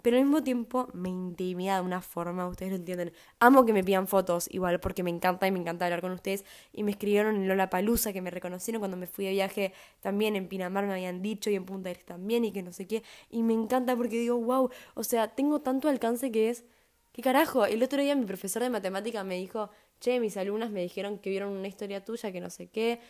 Pero 0.00 0.16
al 0.16 0.22
mismo 0.22 0.42
tiempo 0.42 0.88
me 0.94 1.08
intimida 1.10 1.74
de 1.76 1.80
una 1.82 2.00
forma, 2.00 2.46
ustedes 2.46 2.70
lo 2.70 2.76
entienden. 2.76 3.12
Amo 3.38 3.66
que 3.66 3.72
me 3.72 3.84
pidan 3.84 4.06
fotos, 4.06 4.48
igual, 4.50 4.80
porque 4.80 5.02
me 5.02 5.10
encanta 5.10 5.46
y 5.46 5.50
me 5.50 5.58
encanta 5.58 5.84
hablar 5.84 6.00
con 6.00 6.12
ustedes. 6.12 6.44
Y 6.72 6.84
me 6.84 6.92
escribieron 6.92 7.36
en 7.36 7.48
Lola 7.48 7.68
Palusa, 7.68 8.12
que 8.12 8.22
me 8.22 8.30
reconocieron 8.30 8.80
cuando 8.80 8.96
me 8.96 9.06
fui 9.06 9.26
de 9.26 9.32
viaje. 9.32 9.74
También 10.00 10.36
en 10.36 10.48
Pinamar 10.48 10.86
me 10.86 10.92
habían 10.92 11.22
dicho 11.22 11.50
y 11.50 11.56
en 11.56 11.66
Punta 11.66 11.88
Aires 11.90 12.04
también 12.04 12.44
y 12.44 12.52
que 12.52 12.62
no 12.62 12.72
sé 12.72 12.86
qué. 12.86 13.02
Y 13.30 13.42
me 13.42 13.52
encanta 13.52 13.94
porque 13.96 14.18
digo, 14.18 14.36
wow, 14.38 14.70
o 14.94 15.04
sea, 15.04 15.28
tengo 15.28 15.60
tanto 15.60 15.88
alcance 15.88 16.30
que 16.30 16.50
es. 16.50 16.64
¿Qué 17.12 17.20
carajo? 17.22 17.66
El 17.66 17.82
otro 17.82 18.00
día 18.00 18.14
mi 18.14 18.26
profesor 18.26 18.62
de 18.62 18.70
matemática 18.70 19.24
me 19.24 19.36
dijo, 19.36 19.70
che, 20.00 20.20
mis 20.20 20.36
alumnas 20.36 20.70
me 20.70 20.82
dijeron 20.82 21.18
que 21.18 21.30
vieron 21.30 21.52
una 21.52 21.66
historia 21.66 22.04
tuya, 22.04 22.30
que 22.30 22.40
no 22.40 22.50
sé 22.50 22.68
qué 22.68 23.00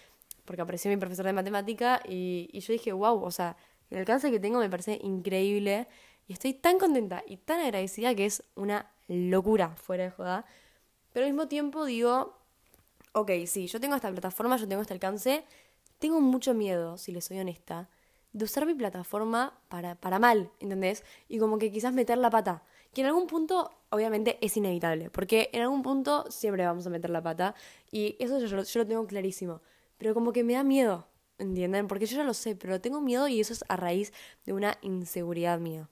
porque 0.46 0.62
apareció 0.62 0.90
mi 0.90 0.96
profesor 0.96 1.26
de 1.26 1.32
matemática 1.32 2.00
y, 2.08 2.48
yo 2.58 2.72
dije, 2.72 2.92
wow, 2.92 3.22
o 3.22 3.30
sea, 3.30 3.56
el 3.90 3.98
alcance 3.98 4.30
que 4.30 4.40
tengo 4.40 4.58
me 4.58 4.70
parece 4.70 4.98
increíble 5.02 5.88
y 6.26 6.32
estoy 6.32 6.54
tan 6.54 6.78
contenta 6.78 7.22
y 7.26 7.36
tan 7.36 7.60
agradecida 7.60 8.14
que 8.14 8.26
es 8.26 8.42
una 8.54 8.90
locura 9.08 9.76
fuera 9.76 10.04
de 10.04 10.10
joda. 10.10 10.46
Pero 11.12 11.26
al 11.26 11.32
mismo 11.32 11.48
tiempo 11.48 11.84
digo, 11.84 12.38
ok, 13.12 13.30
sí, 13.46 13.66
yo 13.66 13.80
tengo 13.80 13.94
esta 13.94 14.10
plataforma, 14.10 14.56
yo 14.56 14.66
tengo 14.66 14.82
este 14.82 14.94
alcance, 14.94 15.44
tengo 15.98 16.20
mucho 16.20 16.54
miedo, 16.54 16.98
si 16.98 17.12
les 17.12 17.24
soy 17.24 17.38
honesta, 17.38 17.88
de 18.32 18.44
usar 18.44 18.66
mi 18.66 18.74
plataforma 18.74 19.58
para, 19.68 19.94
para 19.94 20.18
mal, 20.18 20.50
¿entendés? 20.60 21.04
Y 21.28 21.38
como 21.38 21.58
que 21.58 21.70
quizás 21.70 21.92
meter 21.92 22.18
la 22.18 22.30
pata. 22.30 22.62
Que 22.92 23.02
en 23.02 23.08
algún 23.08 23.26
punto, 23.26 23.70
obviamente, 23.90 24.38
es 24.40 24.56
inevitable, 24.56 25.10
porque 25.10 25.50
en 25.52 25.62
algún 25.62 25.82
punto 25.82 26.30
siempre 26.30 26.64
vamos 26.66 26.86
a 26.86 26.90
meter 26.90 27.10
la 27.10 27.22
pata 27.22 27.54
y 27.90 28.16
eso 28.18 28.38
yo, 28.40 28.62
yo 28.62 28.80
lo 28.80 28.86
tengo 28.86 29.06
clarísimo 29.06 29.60
pero 29.98 30.14
como 30.14 30.32
que 30.32 30.44
me 30.44 30.54
da 30.54 30.64
miedo, 30.64 31.08
¿entienden? 31.38 31.88
Porque 31.88 32.06
yo 32.06 32.16
ya 32.16 32.24
lo 32.24 32.34
sé, 32.34 32.56
pero 32.56 32.80
tengo 32.80 33.00
miedo 33.00 33.28
y 33.28 33.40
eso 33.40 33.52
es 33.52 33.64
a 33.68 33.76
raíz 33.76 34.12
de 34.44 34.52
una 34.52 34.78
inseguridad 34.82 35.58
mía. 35.58 35.88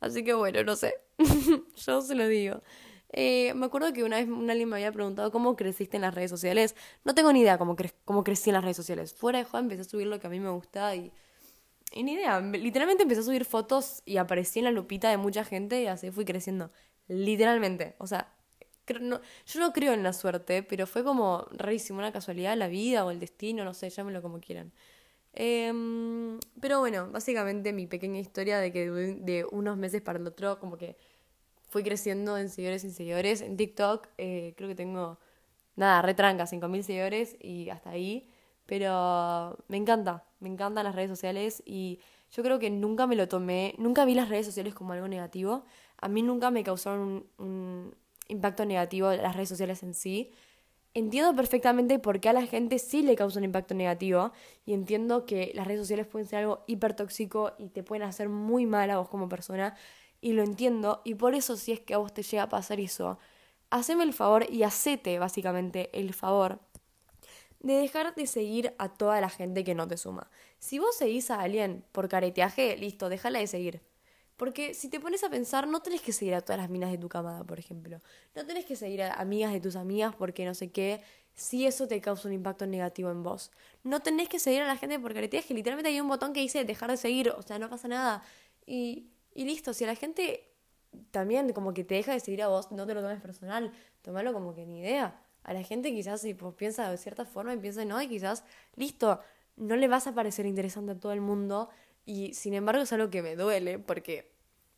Así 0.00 0.24
que 0.24 0.34
bueno, 0.34 0.62
no 0.64 0.76
sé, 0.76 0.94
yo 1.76 2.00
se 2.02 2.14
lo 2.14 2.26
digo. 2.28 2.62
Eh, 3.10 3.54
me 3.54 3.66
acuerdo 3.66 3.92
que 3.92 4.04
una 4.04 4.16
vez 4.16 4.28
alguien 4.28 4.68
me 4.68 4.76
había 4.76 4.92
preguntado 4.92 5.32
cómo 5.32 5.56
creciste 5.56 5.96
en 5.96 6.02
las 6.02 6.14
redes 6.14 6.30
sociales. 6.30 6.76
No 7.04 7.14
tengo 7.14 7.32
ni 7.32 7.40
idea 7.40 7.58
cómo, 7.58 7.76
cómo 8.04 8.24
crecí 8.24 8.50
en 8.50 8.54
las 8.54 8.64
redes 8.64 8.76
sociales. 8.76 9.14
Fuera 9.14 9.38
de 9.38 9.44
juego 9.44 9.64
empecé 9.64 9.82
a 9.82 9.84
subir 9.84 10.06
lo 10.06 10.20
que 10.20 10.26
a 10.26 10.30
mí 10.30 10.40
me 10.40 10.50
gusta 10.50 10.94
y, 10.94 11.12
y 11.92 12.02
ni 12.02 12.12
idea. 12.12 12.40
Literalmente 12.40 13.02
empecé 13.02 13.22
a 13.22 13.24
subir 13.24 13.44
fotos 13.44 14.02
y 14.04 14.18
aparecí 14.18 14.58
en 14.60 14.66
la 14.66 14.70
lupita 14.72 15.10
de 15.10 15.16
mucha 15.16 15.44
gente 15.44 15.82
y 15.82 15.86
así 15.86 16.10
fui 16.10 16.24
creciendo. 16.24 16.70
Literalmente. 17.08 17.94
O 17.98 18.06
sea, 18.06 18.34
yo 18.94 19.60
no 19.60 19.72
creo 19.72 19.92
en 19.92 20.02
la 20.02 20.12
suerte, 20.12 20.62
pero 20.62 20.86
fue 20.86 21.04
como 21.04 21.46
rarísimo, 21.52 21.98
una 21.98 22.12
casualidad, 22.12 22.56
la 22.56 22.68
vida 22.68 23.04
o 23.04 23.10
el 23.10 23.20
destino, 23.20 23.64
no 23.64 23.74
sé, 23.74 23.90
llámenlo 23.90 24.22
como 24.22 24.40
quieran. 24.40 24.72
Em, 25.34 26.38
pero 26.60 26.80
bueno, 26.80 27.10
básicamente 27.10 27.72
mi 27.72 27.86
pequeña 27.86 28.18
historia 28.18 28.58
de 28.58 28.72
que 28.72 28.90
de 28.90 29.46
unos 29.50 29.76
meses 29.76 30.02
para 30.02 30.18
el 30.18 30.26
otro, 30.26 30.58
como 30.58 30.76
que 30.76 30.96
fui 31.68 31.82
creciendo 31.82 32.38
en 32.38 32.48
seguidores 32.48 32.84
y 32.84 32.90
seguidores. 32.90 33.40
En 33.42 33.56
TikTok 33.56 34.08
eh, 34.18 34.54
creo 34.56 34.68
que 34.68 34.74
tengo, 34.74 35.18
nada, 35.76 36.02
retranca, 36.02 36.46
5.000 36.46 36.82
seguidores 36.82 37.36
y 37.40 37.70
hasta 37.70 37.90
ahí. 37.90 38.28
Pero 38.66 39.56
me 39.68 39.76
encanta, 39.78 40.24
me 40.40 40.48
encantan 40.48 40.84
las 40.84 40.94
redes 40.94 41.10
sociales 41.10 41.62
y 41.64 42.00
yo 42.30 42.42
creo 42.42 42.58
que 42.58 42.70
nunca 42.70 43.06
me 43.06 43.16
lo 43.16 43.28
tomé, 43.28 43.74
nunca 43.78 44.04
vi 44.04 44.14
las 44.14 44.28
redes 44.28 44.46
sociales 44.46 44.74
como 44.74 44.92
algo 44.92 45.08
negativo. 45.08 45.64
A 45.98 46.08
mí 46.08 46.22
nunca 46.22 46.50
me 46.50 46.62
causaron 46.64 47.26
un, 47.38 47.94
impacto 48.28 48.64
negativo 48.64 49.10
las 49.12 49.34
redes 49.34 49.48
sociales 49.48 49.82
en 49.82 49.94
sí. 49.94 50.32
Entiendo 50.94 51.34
perfectamente 51.36 51.98
por 51.98 52.20
qué 52.20 52.30
a 52.30 52.32
la 52.32 52.46
gente 52.46 52.78
sí 52.78 53.02
le 53.02 53.14
causa 53.14 53.38
un 53.38 53.44
impacto 53.44 53.74
negativo 53.74 54.32
y 54.64 54.72
entiendo 54.72 55.26
que 55.26 55.52
las 55.54 55.66
redes 55.66 55.80
sociales 55.80 56.06
pueden 56.06 56.26
ser 56.26 56.40
algo 56.40 56.64
hiper 56.66 56.94
tóxico 56.94 57.52
y 57.58 57.68
te 57.68 57.82
pueden 57.82 58.02
hacer 58.04 58.28
muy 58.28 58.66
mal 58.66 58.90
a 58.90 58.98
vos 58.98 59.08
como 59.08 59.28
persona 59.28 59.76
y 60.20 60.32
lo 60.32 60.42
entiendo 60.42 61.02
y 61.04 61.14
por 61.14 61.34
eso 61.34 61.56
si 61.56 61.72
es 61.72 61.80
que 61.80 61.94
a 61.94 61.98
vos 61.98 62.12
te 62.14 62.22
llega 62.22 62.44
a 62.44 62.48
pasar 62.48 62.80
eso, 62.80 63.18
haceme 63.70 64.04
el 64.04 64.14
favor 64.14 64.46
y 64.50 64.62
hacete 64.62 65.18
básicamente 65.18 65.90
el 65.92 66.14
favor 66.14 66.58
de 67.60 67.74
dejar 67.74 68.14
de 68.14 68.26
seguir 68.26 68.74
a 68.78 68.88
toda 68.88 69.20
la 69.20 69.28
gente 69.28 69.64
que 69.64 69.74
no 69.74 69.88
te 69.88 69.96
suma. 69.96 70.30
Si 70.58 70.78
vos 70.78 70.96
seguís 70.96 71.30
a 71.30 71.40
alguien 71.40 71.84
por 71.92 72.08
careteaje, 72.08 72.76
listo, 72.76 73.08
déjala 73.08 73.40
de 73.40 73.46
seguir. 73.46 73.87
Porque 74.38 74.72
si 74.72 74.88
te 74.88 74.98
pones 75.00 75.22
a 75.24 75.28
pensar, 75.28 75.68
no 75.68 75.80
tenés 75.80 76.00
que 76.00 76.12
seguir 76.12 76.34
a 76.34 76.40
todas 76.40 76.58
las 76.58 76.70
minas 76.70 76.90
de 76.90 76.96
tu 76.96 77.10
camada, 77.10 77.44
por 77.44 77.58
ejemplo. 77.58 78.00
No 78.34 78.46
tenés 78.46 78.64
que 78.64 78.76
seguir 78.76 79.02
a 79.02 79.12
amigas 79.14 79.52
de 79.52 79.60
tus 79.60 79.76
amigas 79.76 80.14
porque 80.16 80.46
no 80.46 80.54
sé 80.54 80.70
qué, 80.70 81.02
si 81.34 81.66
eso 81.66 81.86
te 81.86 82.00
causa 82.00 82.28
un 82.28 82.34
impacto 82.34 82.66
negativo 82.66 83.10
en 83.10 83.22
vos. 83.22 83.50
No 83.84 84.00
tenés 84.00 84.30
que 84.30 84.38
seguir 84.38 84.62
a 84.62 84.66
la 84.66 84.76
gente 84.76 84.98
por 84.98 85.12
careteaje. 85.12 85.52
Literalmente 85.52 85.90
hay 85.90 86.00
un 86.00 86.08
botón 86.08 86.32
que 86.32 86.40
dice 86.40 86.64
dejar 86.64 86.90
de 86.90 86.96
seguir, 86.96 87.28
o 87.30 87.42
sea, 87.42 87.58
no 87.58 87.68
pasa 87.68 87.88
nada. 87.88 88.22
Y, 88.64 89.10
y 89.34 89.44
listo, 89.44 89.74
si 89.74 89.84
la 89.84 89.94
gente 89.94 90.48
también 91.10 91.52
como 91.52 91.74
que 91.74 91.84
te 91.84 91.96
deja 91.96 92.12
de 92.12 92.20
seguir 92.20 92.42
a 92.42 92.48
vos, 92.48 92.72
no 92.72 92.86
te 92.86 92.94
lo 92.94 93.02
tomes 93.02 93.20
personal, 93.20 93.72
tomalo 94.00 94.32
como 94.32 94.54
que 94.54 94.64
ni 94.64 94.80
idea 94.80 95.20
a 95.48 95.52
la 95.54 95.62
gente 95.62 95.90
quizás 95.92 96.20
si 96.20 96.34
pues, 96.34 96.54
piensa 96.54 96.90
de 96.90 96.98
cierta 96.98 97.24
forma 97.24 97.54
y 97.54 97.58
piensa 97.58 97.84
no, 97.84 98.00
y 98.00 98.08
quizás, 98.08 98.44
listo, 98.76 99.20
no 99.56 99.76
le 99.76 99.88
vas 99.88 100.06
a 100.06 100.14
parecer 100.14 100.46
interesante 100.46 100.92
a 100.92 101.00
todo 101.00 101.12
el 101.12 101.20
mundo 101.22 101.70
y 102.08 102.32
sin 102.32 102.54
embargo 102.54 102.82
es 102.82 102.92
algo 102.94 103.10
que 103.10 103.20
me 103.20 103.36
duele 103.36 103.78
porque 103.78 104.32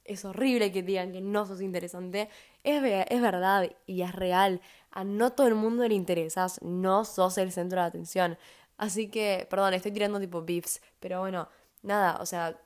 es 0.05 0.25
horrible 0.25 0.73
que 0.73 0.83
digan 0.83 1.13
que 1.13 1.21
no 1.21 1.47
sos 1.47 1.61
interesante. 1.61 2.29
Es, 2.65 2.83
es 3.09 3.23
verdad 3.23 3.71
y 3.87 4.03
es 4.03 4.13
real. 4.13 4.61
A 4.91 5.05
no 5.05 5.31
todo 5.31 5.47
el 5.47 5.55
mundo 5.55 5.87
le 5.87 5.95
interesas, 5.95 6.61
no 6.61 7.05
sos 7.05 7.39
el 7.39 7.53
centro 7.53 7.81
de 7.81 7.87
atención. 7.87 8.37
Así 8.79 9.09
que, 9.09 9.47
perdón, 9.49 9.75
estoy 9.75 9.93
tirando 9.93 10.19
tipo 10.19 10.43
beefs, 10.43 10.83
pero 10.99 11.21
bueno, 11.21 11.49
nada, 11.83 12.19
o 12.21 12.27
sea, 12.27 12.61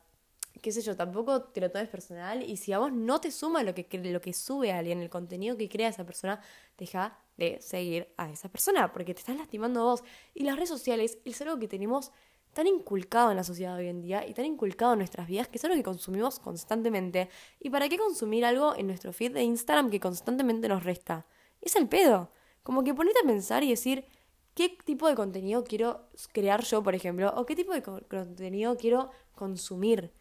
qué 0.62 0.72
sé 0.72 0.80
yo, 0.80 0.96
tampoco 0.96 1.42
te 1.42 1.60
lo 1.60 1.70
tomes 1.70 1.90
personal 1.90 2.42
y 2.42 2.56
si 2.56 2.72
a 2.72 2.78
vos 2.78 2.90
no 2.90 3.20
te 3.20 3.30
suma 3.32 3.62
lo 3.62 3.74
que, 3.74 3.86
lo 4.02 4.22
que 4.22 4.32
sube 4.32 4.72
alguien, 4.72 5.02
el 5.02 5.10
contenido 5.10 5.58
que 5.58 5.68
crea 5.68 5.88
esa 5.88 6.06
persona, 6.06 6.40
deja 6.78 7.18
de 7.36 7.60
seguir 7.60 8.08
a 8.16 8.30
esa 8.30 8.48
persona 8.48 8.94
porque 8.94 9.12
te 9.12 9.20
estás 9.20 9.36
lastimando 9.36 9.84
vos. 9.84 10.04
Y 10.32 10.44
las 10.44 10.56
redes 10.56 10.70
sociales 10.70 11.18
es 11.26 11.42
algo 11.42 11.58
que 11.58 11.68
tenemos 11.68 12.12
tan 12.54 12.66
inculcado 12.66 13.30
en 13.30 13.36
la 13.36 13.44
sociedad 13.44 13.76
hoy 13.76 13.88
en 13.88 14.00
día 14.00 14.26
y 14.26 14.32
tan 14.32 14.44
inculcado 14.44 14.92
en 14.92 14.98
nuestras 14.98 15.26
vidas 15.26 15.48
que 15.48 15.58
es 15.58 15.64
algo 15.64 15.76
que 15.76 15.82
consumimos 15.82 16.38
constantemente. 16.38 17.28
¿Y 17.60 17.70
para 17.70 17.88
qué 17.88 17.98
consumir 17.98 18.44
algo 18.44 18.74
en 18.76 18.86
nuestro 18.86 19.12
feed 19.12 19.32
de 19.32 19.42
Instagram 19.42 19.90
que 19.90 20.00
constantemente 20.00 20.68
nos 20.68 20.84
resta? 20.84 21.26
Es 21.60 21.76
el 21.76 21.88
pedo. 21.88 22.30
Como 22.62 22.82
que 22.82 22.94
ponete 22.94 23.18
a 23.22 23.26
pensar 23.26 23.62
y 23.62 23.70
decir, 23.70 24.06
¿qué 24.54 24.70
tipo 24.84 25.08
de 25.08 25.14
contenido 25.14 25.64
quiero 25.64 26.08
crear 26.32 26.64
yo, 26.64 26.82
por 26.82 26.94
ejemplo? 26.94 27.32
¿O 27.36 27.44
qué 27.44 27.54
tipo 27.56 27.72
de 27.74 27.82
contenido 27.82 28.76
quiero 28.76 29.10
consumir? 29.34 30.12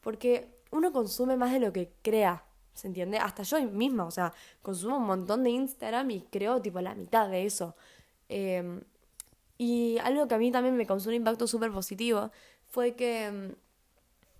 Porque 0.00 0.54
uno 0.70 0.92
consume 0.92 1.36
más 1.36 1.52
de 1.52 1.60
lo 1.60 1.72
que 1.72 1.92
crea, 2.02 2.44
¿se 2.74 2.86
entiende? 2.86 3.18
Hasta 3.18 3.42
yo 3.42 3.60
misma, 3.62 4.04
o 4.04 4.10
sea, 4.10 4.32
consumo 4.62 4.98
un 4.98 5.06
montón 5.06 5.42
de 5.42 5.50
Instagram 5.50 6.10
y 6.10 6.20
creo 6.30 6.60
tipo 6.62 6.80
la 6.80 6.94
mitad 6.94 7.28
de 7.28 7.46
eso. 7.46 7.74
Em, 8.28 8.82
y 9.58 9.98
algo 9.98 10.28
que 10.28 10.34
a 10.36 10.38
mí 10.38 10.52
también 10.52 10.76
me 10.76 10.86
causó 10.86 11.08
un 11.08 11.16
impacto 11.16 11.46
súper 11.48 11.72
positivo 11.72 12.30
fue 12.68 12.94
que, 12.94 13.26
em, 13.26 13.54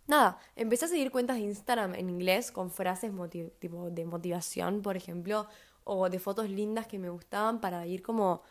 nada, 0.06 0.38
empecé 0.56 0.84
a 0.86 0.88
seguir 0.88 1.10
cuentas 1.10 1.36
de 1.36 1.42
Instagram 1.42 1.94
en 1.96 2.08
inglés 2.08 2.52
con 2.52 2.70
frases 2.70 3.12
tipo 3.58 3.90
de 3.90 4.04
motivación, 4.04 4.80
por 4.80 4.96
ejemplo, 4.96 5.48
o 5.84 6.08
de 6.08 6.18
fotos 6.20 6.48
lindas 6.48 6.86
que 6.86 6.98
me 6.98 7.10
gustaban 7.10 7.60
para 7.60 7.86
ir 7.86 8.02
como... 8.02 8.42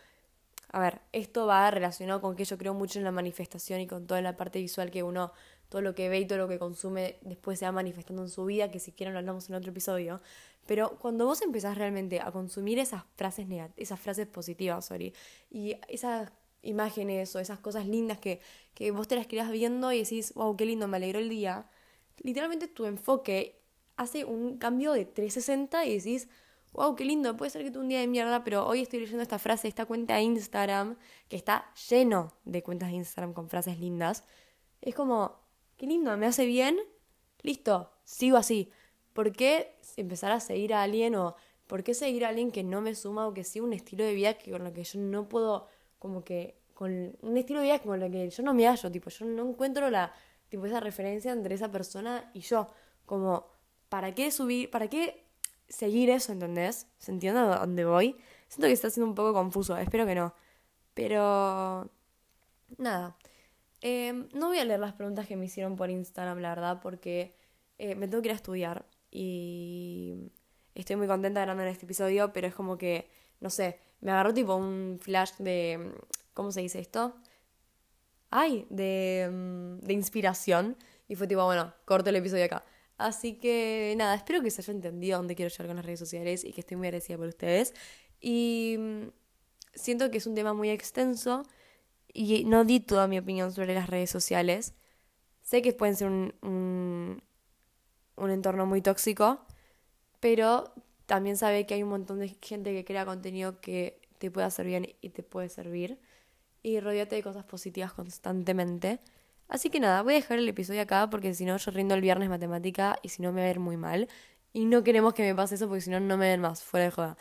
A 0.71 0.81
ver, 0.81 0.99
esto 1.13 1.47
va 1.47 1.71
relacionado 1.71 2.19
con 2.19 2.35
que 2.35 2.43
yo 2.43 2.57
creo 2.57 2.73
mucho 2.73 2.99
en 2.99 3.05
la 3.05 3.11
manifestación 3.11 3.79
y 3.79 3.87
con 3.87 4.05
toda 4.05 4.21
la 4.21 4.35
parte 4.35 4.59
visual 4.59 4.91
que 4.91 5.01
uno 5.01 5.31
todo 5.69 5.81
lo 5.81 5.95
que 5.95 6.09
ve 6.09 6.19
y 6.19 6.27
todo 6.27 6.39
lo 6.39 6.47
que 6.47 6.59
consume 6.59 7.17
después 7.21 7.59
se 7.59 7.65
va 7.65 7.71
manifestando 7.71 8.23
en 8.23 8.29
su 8.29 8.45
vida, 8.45 8.71
que 8.71 8.79
si 8.79 8.91
quieren 8.91 9.13
lo 9.13 9.19
hablamos 9.19 9.49
en 9.49 9.55
otro 9.55 9.71
episodio. 9.71 10.21
Pero 10.65 10.97
cuando 10.99 11.25
vos 11.25 11.41
empezás 11.41 11.77
realmente 11.77 12.19
a 12.19 12.31
consumir 12.31 12.79
esas 12.79 13.03
frases 13.15 13.47
esas 13.77 13.99
frases 13.99 14.27
positivas, 14.27 14.85
sorry, 14.85 15.13
y 15.49 15.77
esas 15.87 16.31
imágenes 16.61 17.35
o 17.35 17.39
esas 17.39 17.59
cosas 17.59 17.87
lindas 17.87 18.19
que, 18.19 18.41
que 18.73 18.91
vos 18.91 19.07
te 19.07 19.15
las 19.15 19.27
quedas 19.27 19.51
viendo 19.51 19.91
y 19.91 20.03
decís, 20.03 20.33
wow, 20.33 20.55
qué 20.55 20.65
lindo, 20.65 20.87
me 20.87 20.97
alegró 20.97 21.19
el 21.19 21.29
día, 21.29 21.69
literalmente 22.23 22.67
tu 22.67 22.85
enfoque 22.85 23.61
hace 23.95 24.25
un 24.25 24.57
cambio 24.57 24.93
de 24.93 25.05
360 25.05 25.85
y 25.85 25.97
decís, 25.97 26.27
wow, 26.73 26.95
qué 26.95 27.05
lindo, 27.05 27.35
puede 27.35 27.49
ser 27.49 27.63
que 27.63 27.71
tuve 27.71 27.83
un 27.83 27.89
día 27.89 27.99
de 27.99 28.07
mierda, 28.07 28.43
pero 28.43 28.67
hoy 28.67 28.81
estoy 28.81 28.99
leyendo 28.99 29.23
esta 29.23 29.39
frase, 29.39 29.67
esta 29.67 29.85
cuenta 29.85 30.15
de 30.15 30.21
Instagram, 30.21 30.97
que 31.27 31.35
está 31.35 31.73
lleno 31.89 32.33
de 32.45 32.61
cuentas 32.63 32.89
de 32.89 32.95
Instagram 32.95 33.33
con 33.33 33.49
frases 33.49 33.79
lindas. 33.79 34.23
Es 34.81 34.93
como, 34.93 35.39
qué 35.75 35.87
lindo, 35.87 36.15
me 36.17 36.27
hace 36.27 36.45
bien, 36.45 36.77
listo, 37.41 37.91
sigo 38.03 38.37
así. 38.37 38.71
¿Por 39.13 39.31
qué 39.31 39.75
empezar 39.95 40.31
a 40.31 40.39
seguir 40.39 40.73
a 40.75 40.83
alguien 40.83 41.15
o 41.15 41.35
por 41.65 41.83
qué 41.83 41.93
seguir 41.93 42.25
a 42.25 42.29
alguien 42.29 42.51
que 42.51 42.63
no 42.63 42.81
me 42.81 42.93
suma 42.93 43.27
o 43.27 43.33
que 43.33 43.43
siga 43.43 43.65
un 43.65 43.73
estilo 43.73 44.03
de 44.03 44.13
vida 44.13 44.35
que 44.35 44.51
con 44.51 44.63
lo 44.63 44.71
que 44.71 44.83
yo 44.83 44.99
no 44.99 45.27
puedo, 45.27 45.67
como 45.99 46.23
que, 46.23 46.59
con 46.73 47.17
un 47.21 47.37
estilo 47.37 47.59
de 47.59 47.65
vida 47.65 47.79
con 47.79 47.99
lo 47.99 48.09
que 48.09 48.29
yo 48.29 48.43
no 48.43 48.53
me 48.53 48.67
hallo, 48.67 48.91
tipo, 48.91 49.09
yo 49.09 49.25
no 49.25 49.49
encuentro 49.49 49.89
la, 49.89 50.13
tipo, 50.49 50.65
esa 50.65 50.79
referencia 50.79 51.31
entre 51.31 51.55
esa 51.55 51.71
persona 51.71 52.29
y 52.33 52.41
yo, 52.41 52.67
como, 53.05 53.47
¿para 53.89 54.13
qué 54.13 54.31
subir, 54.31 54.69
para 54.69 54.89
qué 54.89 55.25
seguir 55.67 56.09
eso, 56.09 56.31
¿entendés? 56.31 56.87
¿Se 56.97 57.11
entiende 57.11 57.39
a 57.39 57.59
dónde 57.59 57.85
voy? 57.85 58.15
Siento 58.47 58.67
que 58.67 58.73
está 58.73 58.89
siendo 58.89 59.09
un 59.09 59.15
poco 59.15 59.33
confuso, 59.33 59.75
espero 59.77 60.05
que 60.05 60.15
no. 60.15 60.33
Pero, 60.93 61.89
nada, 62.77 63.17
Em, 63.81 64.27
no 64.33 64.47
voy 64.47 64.59
a 64.59 64.65
leer 64.65 64.79
las 64.79 64.93
preguntas 64.93 65.27
que 65.27 65.35
me 65.35 65.45
hicieron 65.45 65.75
por 65.75 65.89
Instagram, 65.89 66.39
la 66.39 66.49
verdad, 66.49 66.79
porque 66.81 67.35
eh, 67.77 67.95
me 67.95 68.07
tengo 68.07 68.21
que 68.21 68.29
ir 68.29 68.33
a 68.33 68.35
estudiar 68.35 68.85
y 69.11 70.31
estoy 70.75 70.95
muy 70.95 71.07
contenta 71.07 71.41
grabando 71.41 71.63
en 71.63 71.69
este 71.69 71.85
episodio, 71.85 72.33
pero 72.33 72.47
es 72.47 72.55
como 72.55 72.77
que, 72.77 73.09
no 73.39 73.49
sé, 73.49 73.79
me 74.01 74.11
agarró 74.11 74.33
tipo 74.33 74.55
un 74.55 74.99
flash 75.01 75.31
de, 75.39 75.93
¿cómo 76.33 76.51
se 76.51 76.61
dice 76.61 76.79
esto? 76.79 77.15
Ay, 78.29 78.67
de, 78.69 79.29
mm, 79.31 79.85
de 79.85 79.93
inspiración 79.93 80.77
y 81.07 81.15
fue 81.15 81.27
tipo, 81.27 81.43
bueno, 81.45 81.73
corto 81.85 82.09
el 82.09 82.17
episodio 82.17 82.45
acá. 82.45 82.65
Así 82.97 83.35
que 83.35 83.93
nada, 83.97 84.15
espero 84.15 84.41
que 84.41 84.49
se 84.51 84.61
haya 84.61 84.73
entendido 84.73 85.17
dónde 85.17 85.35
quiero 85.35 85.49
llegar 85.49 85.67
con 85.67 85.75
las 85.75 85.85
redes 85.85 85.99
sociales 85.99 86.43
y 86.43 86.51
que 86.51 86.61
estoy 86.61 86.77
muy 86.77 86.87
agradecida 86.87 87.17
por 87.17 87.27
ustedes. 87.27 87.73
Y 88.19 88.75
mm, 88.79 89.07
siento 89.73 90.09
que 90.11 90.17
es 90.17 90.27
un 90.27 90.35
tema 90.35 90.53
muy 90.53 90.69
extenso 90.69 91.43
y 92.13 92.45
no 92.45 92.65
di 92.65 92.79
toda 92.79 93.07
mi 93.07 93.19
opinión 93.19 93.51
sobre 93.53 93.75
las 93.75 93.89
redes 93.89 94.09
sociales. 94.09 94.73
Sé 95.43 95.61
que 95.61 95.73
pueden 95.73 95.95
ser 95.95 96.07
un, 96.09 96.33
un, 96.41 97.23
un 98.15 98.29
entorno 98.31 98.65
muy 98.65 98.81
tóxico, 98.81 99.45
pero 100.19 100.73
también 101.07 101.37
sabe 101.37 101.65
que 101.65 101.73
hay 101.73 101.83
un 101.83 101.89
montón 101.89 102.19
de 102.19 102.29
gente 102.41 102.73
que 102.73 102.85
crea 102.85 103.05
contenido 103.05 103.59
que 103.61 103.99
te 104.19 104.29
puede 104.29 104.45
hacer 104.47 104.67
bien 104.67 104.95
y 105.01 105.09
te 105.09 105.23
puede 105.23 105.49
servir. 105.49 105.99
Y 106.63 106.79
rodeate 106.79 107.15
de 107.15 107.23
cosas 107.23 107.45
positivas 107.45 107.93
constantemente. 107.93 108.99
Así 109.47 109.69
que 109.69 109.79
nada, 109.79 110.01
voy 110.03 110.13
a 110.13 110.17
dejar 110.17 110.39
el 110.39 110.49
episodio 110.49 110.81
acá 110.81 111.09
porque 111.09 111.33
si 111.33 111.45
no 111.45 111.57
yo 111.57 111.71
rindo 111.71 111.95
el 111.95 112.01
viernes 112.01 112.29
matemática 112.29 112.99
y 113.01 113.09
si 113.09 113.21
no 113.21 113.31
me 113.31 113.41
va 113.41 113.47
a 113.47 113.51
ir 113.51 113.59
muy 113.59 113.77
mal. 113.77 114.09
Y 114.53 114.65
no 114.65 114.83
queremos 114.83 115.13
que 115.13 115.23
me 115.23 115.33
pase 115.35 115.55
eso 115.55 115.67
porque 115.67 115.81
si 115.81 115.89
no 115.89 115.99
no 115.99 116.17
me 116.17 116.29
ven 116.29 116.41
más, 116.41 116.63
fuera 116.63 116.85
de 116.85 116.91
joda. 116.91 117.17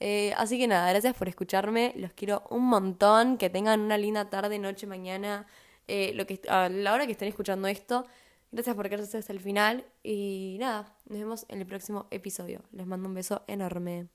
Eh, 0.00 0.32
así 0.36 0.58
que 0.58 0.66
nada, 0.66 0.90
gracias 0.90 1.14
por 1.14 1.28
escucharme, 1.28 1.92
los 1.96 2.12
quiero 2.12 2.42
un 2.50 2.64
montón, 2.66 3.38
que 3.38 3.50
tengan 3.50 3.80
una 3.80 3.98
linda 3.98 4.30
tarde, 4.30 4.58
noche, 4.58 4.86
mañana, 4.86 5.46
eh, 5.88 6.12
lo 6.14 6.26
que, 6.26 6.40
a 6.48 6.68
la 6.70 6.94
hora 6.94 7.06
que 7.06 7.12
estén 7.12 7.28
escuchando 7.28 7.68
esto. 7.68 8.06
Gracias 8.52 8.74
por 8.74 8.88
quedarse 8.88 9.18
hasta 9.18 9.32
el 9.32 9.40
final 9.40 9.84
y 10.02 10.56
nada, 10.58 10.96
nos 11.06 11.18
vemos 11.18 11.46
en 11.48 11.60
el 11.60 11.66
próximo 11.66 12.08
episodio. 12.10 12.62
Les 12.72 12.86
mando 12.86 13.08
un 13.08 13.14
beso 13.14 13.44
enorme. 13.46 14.08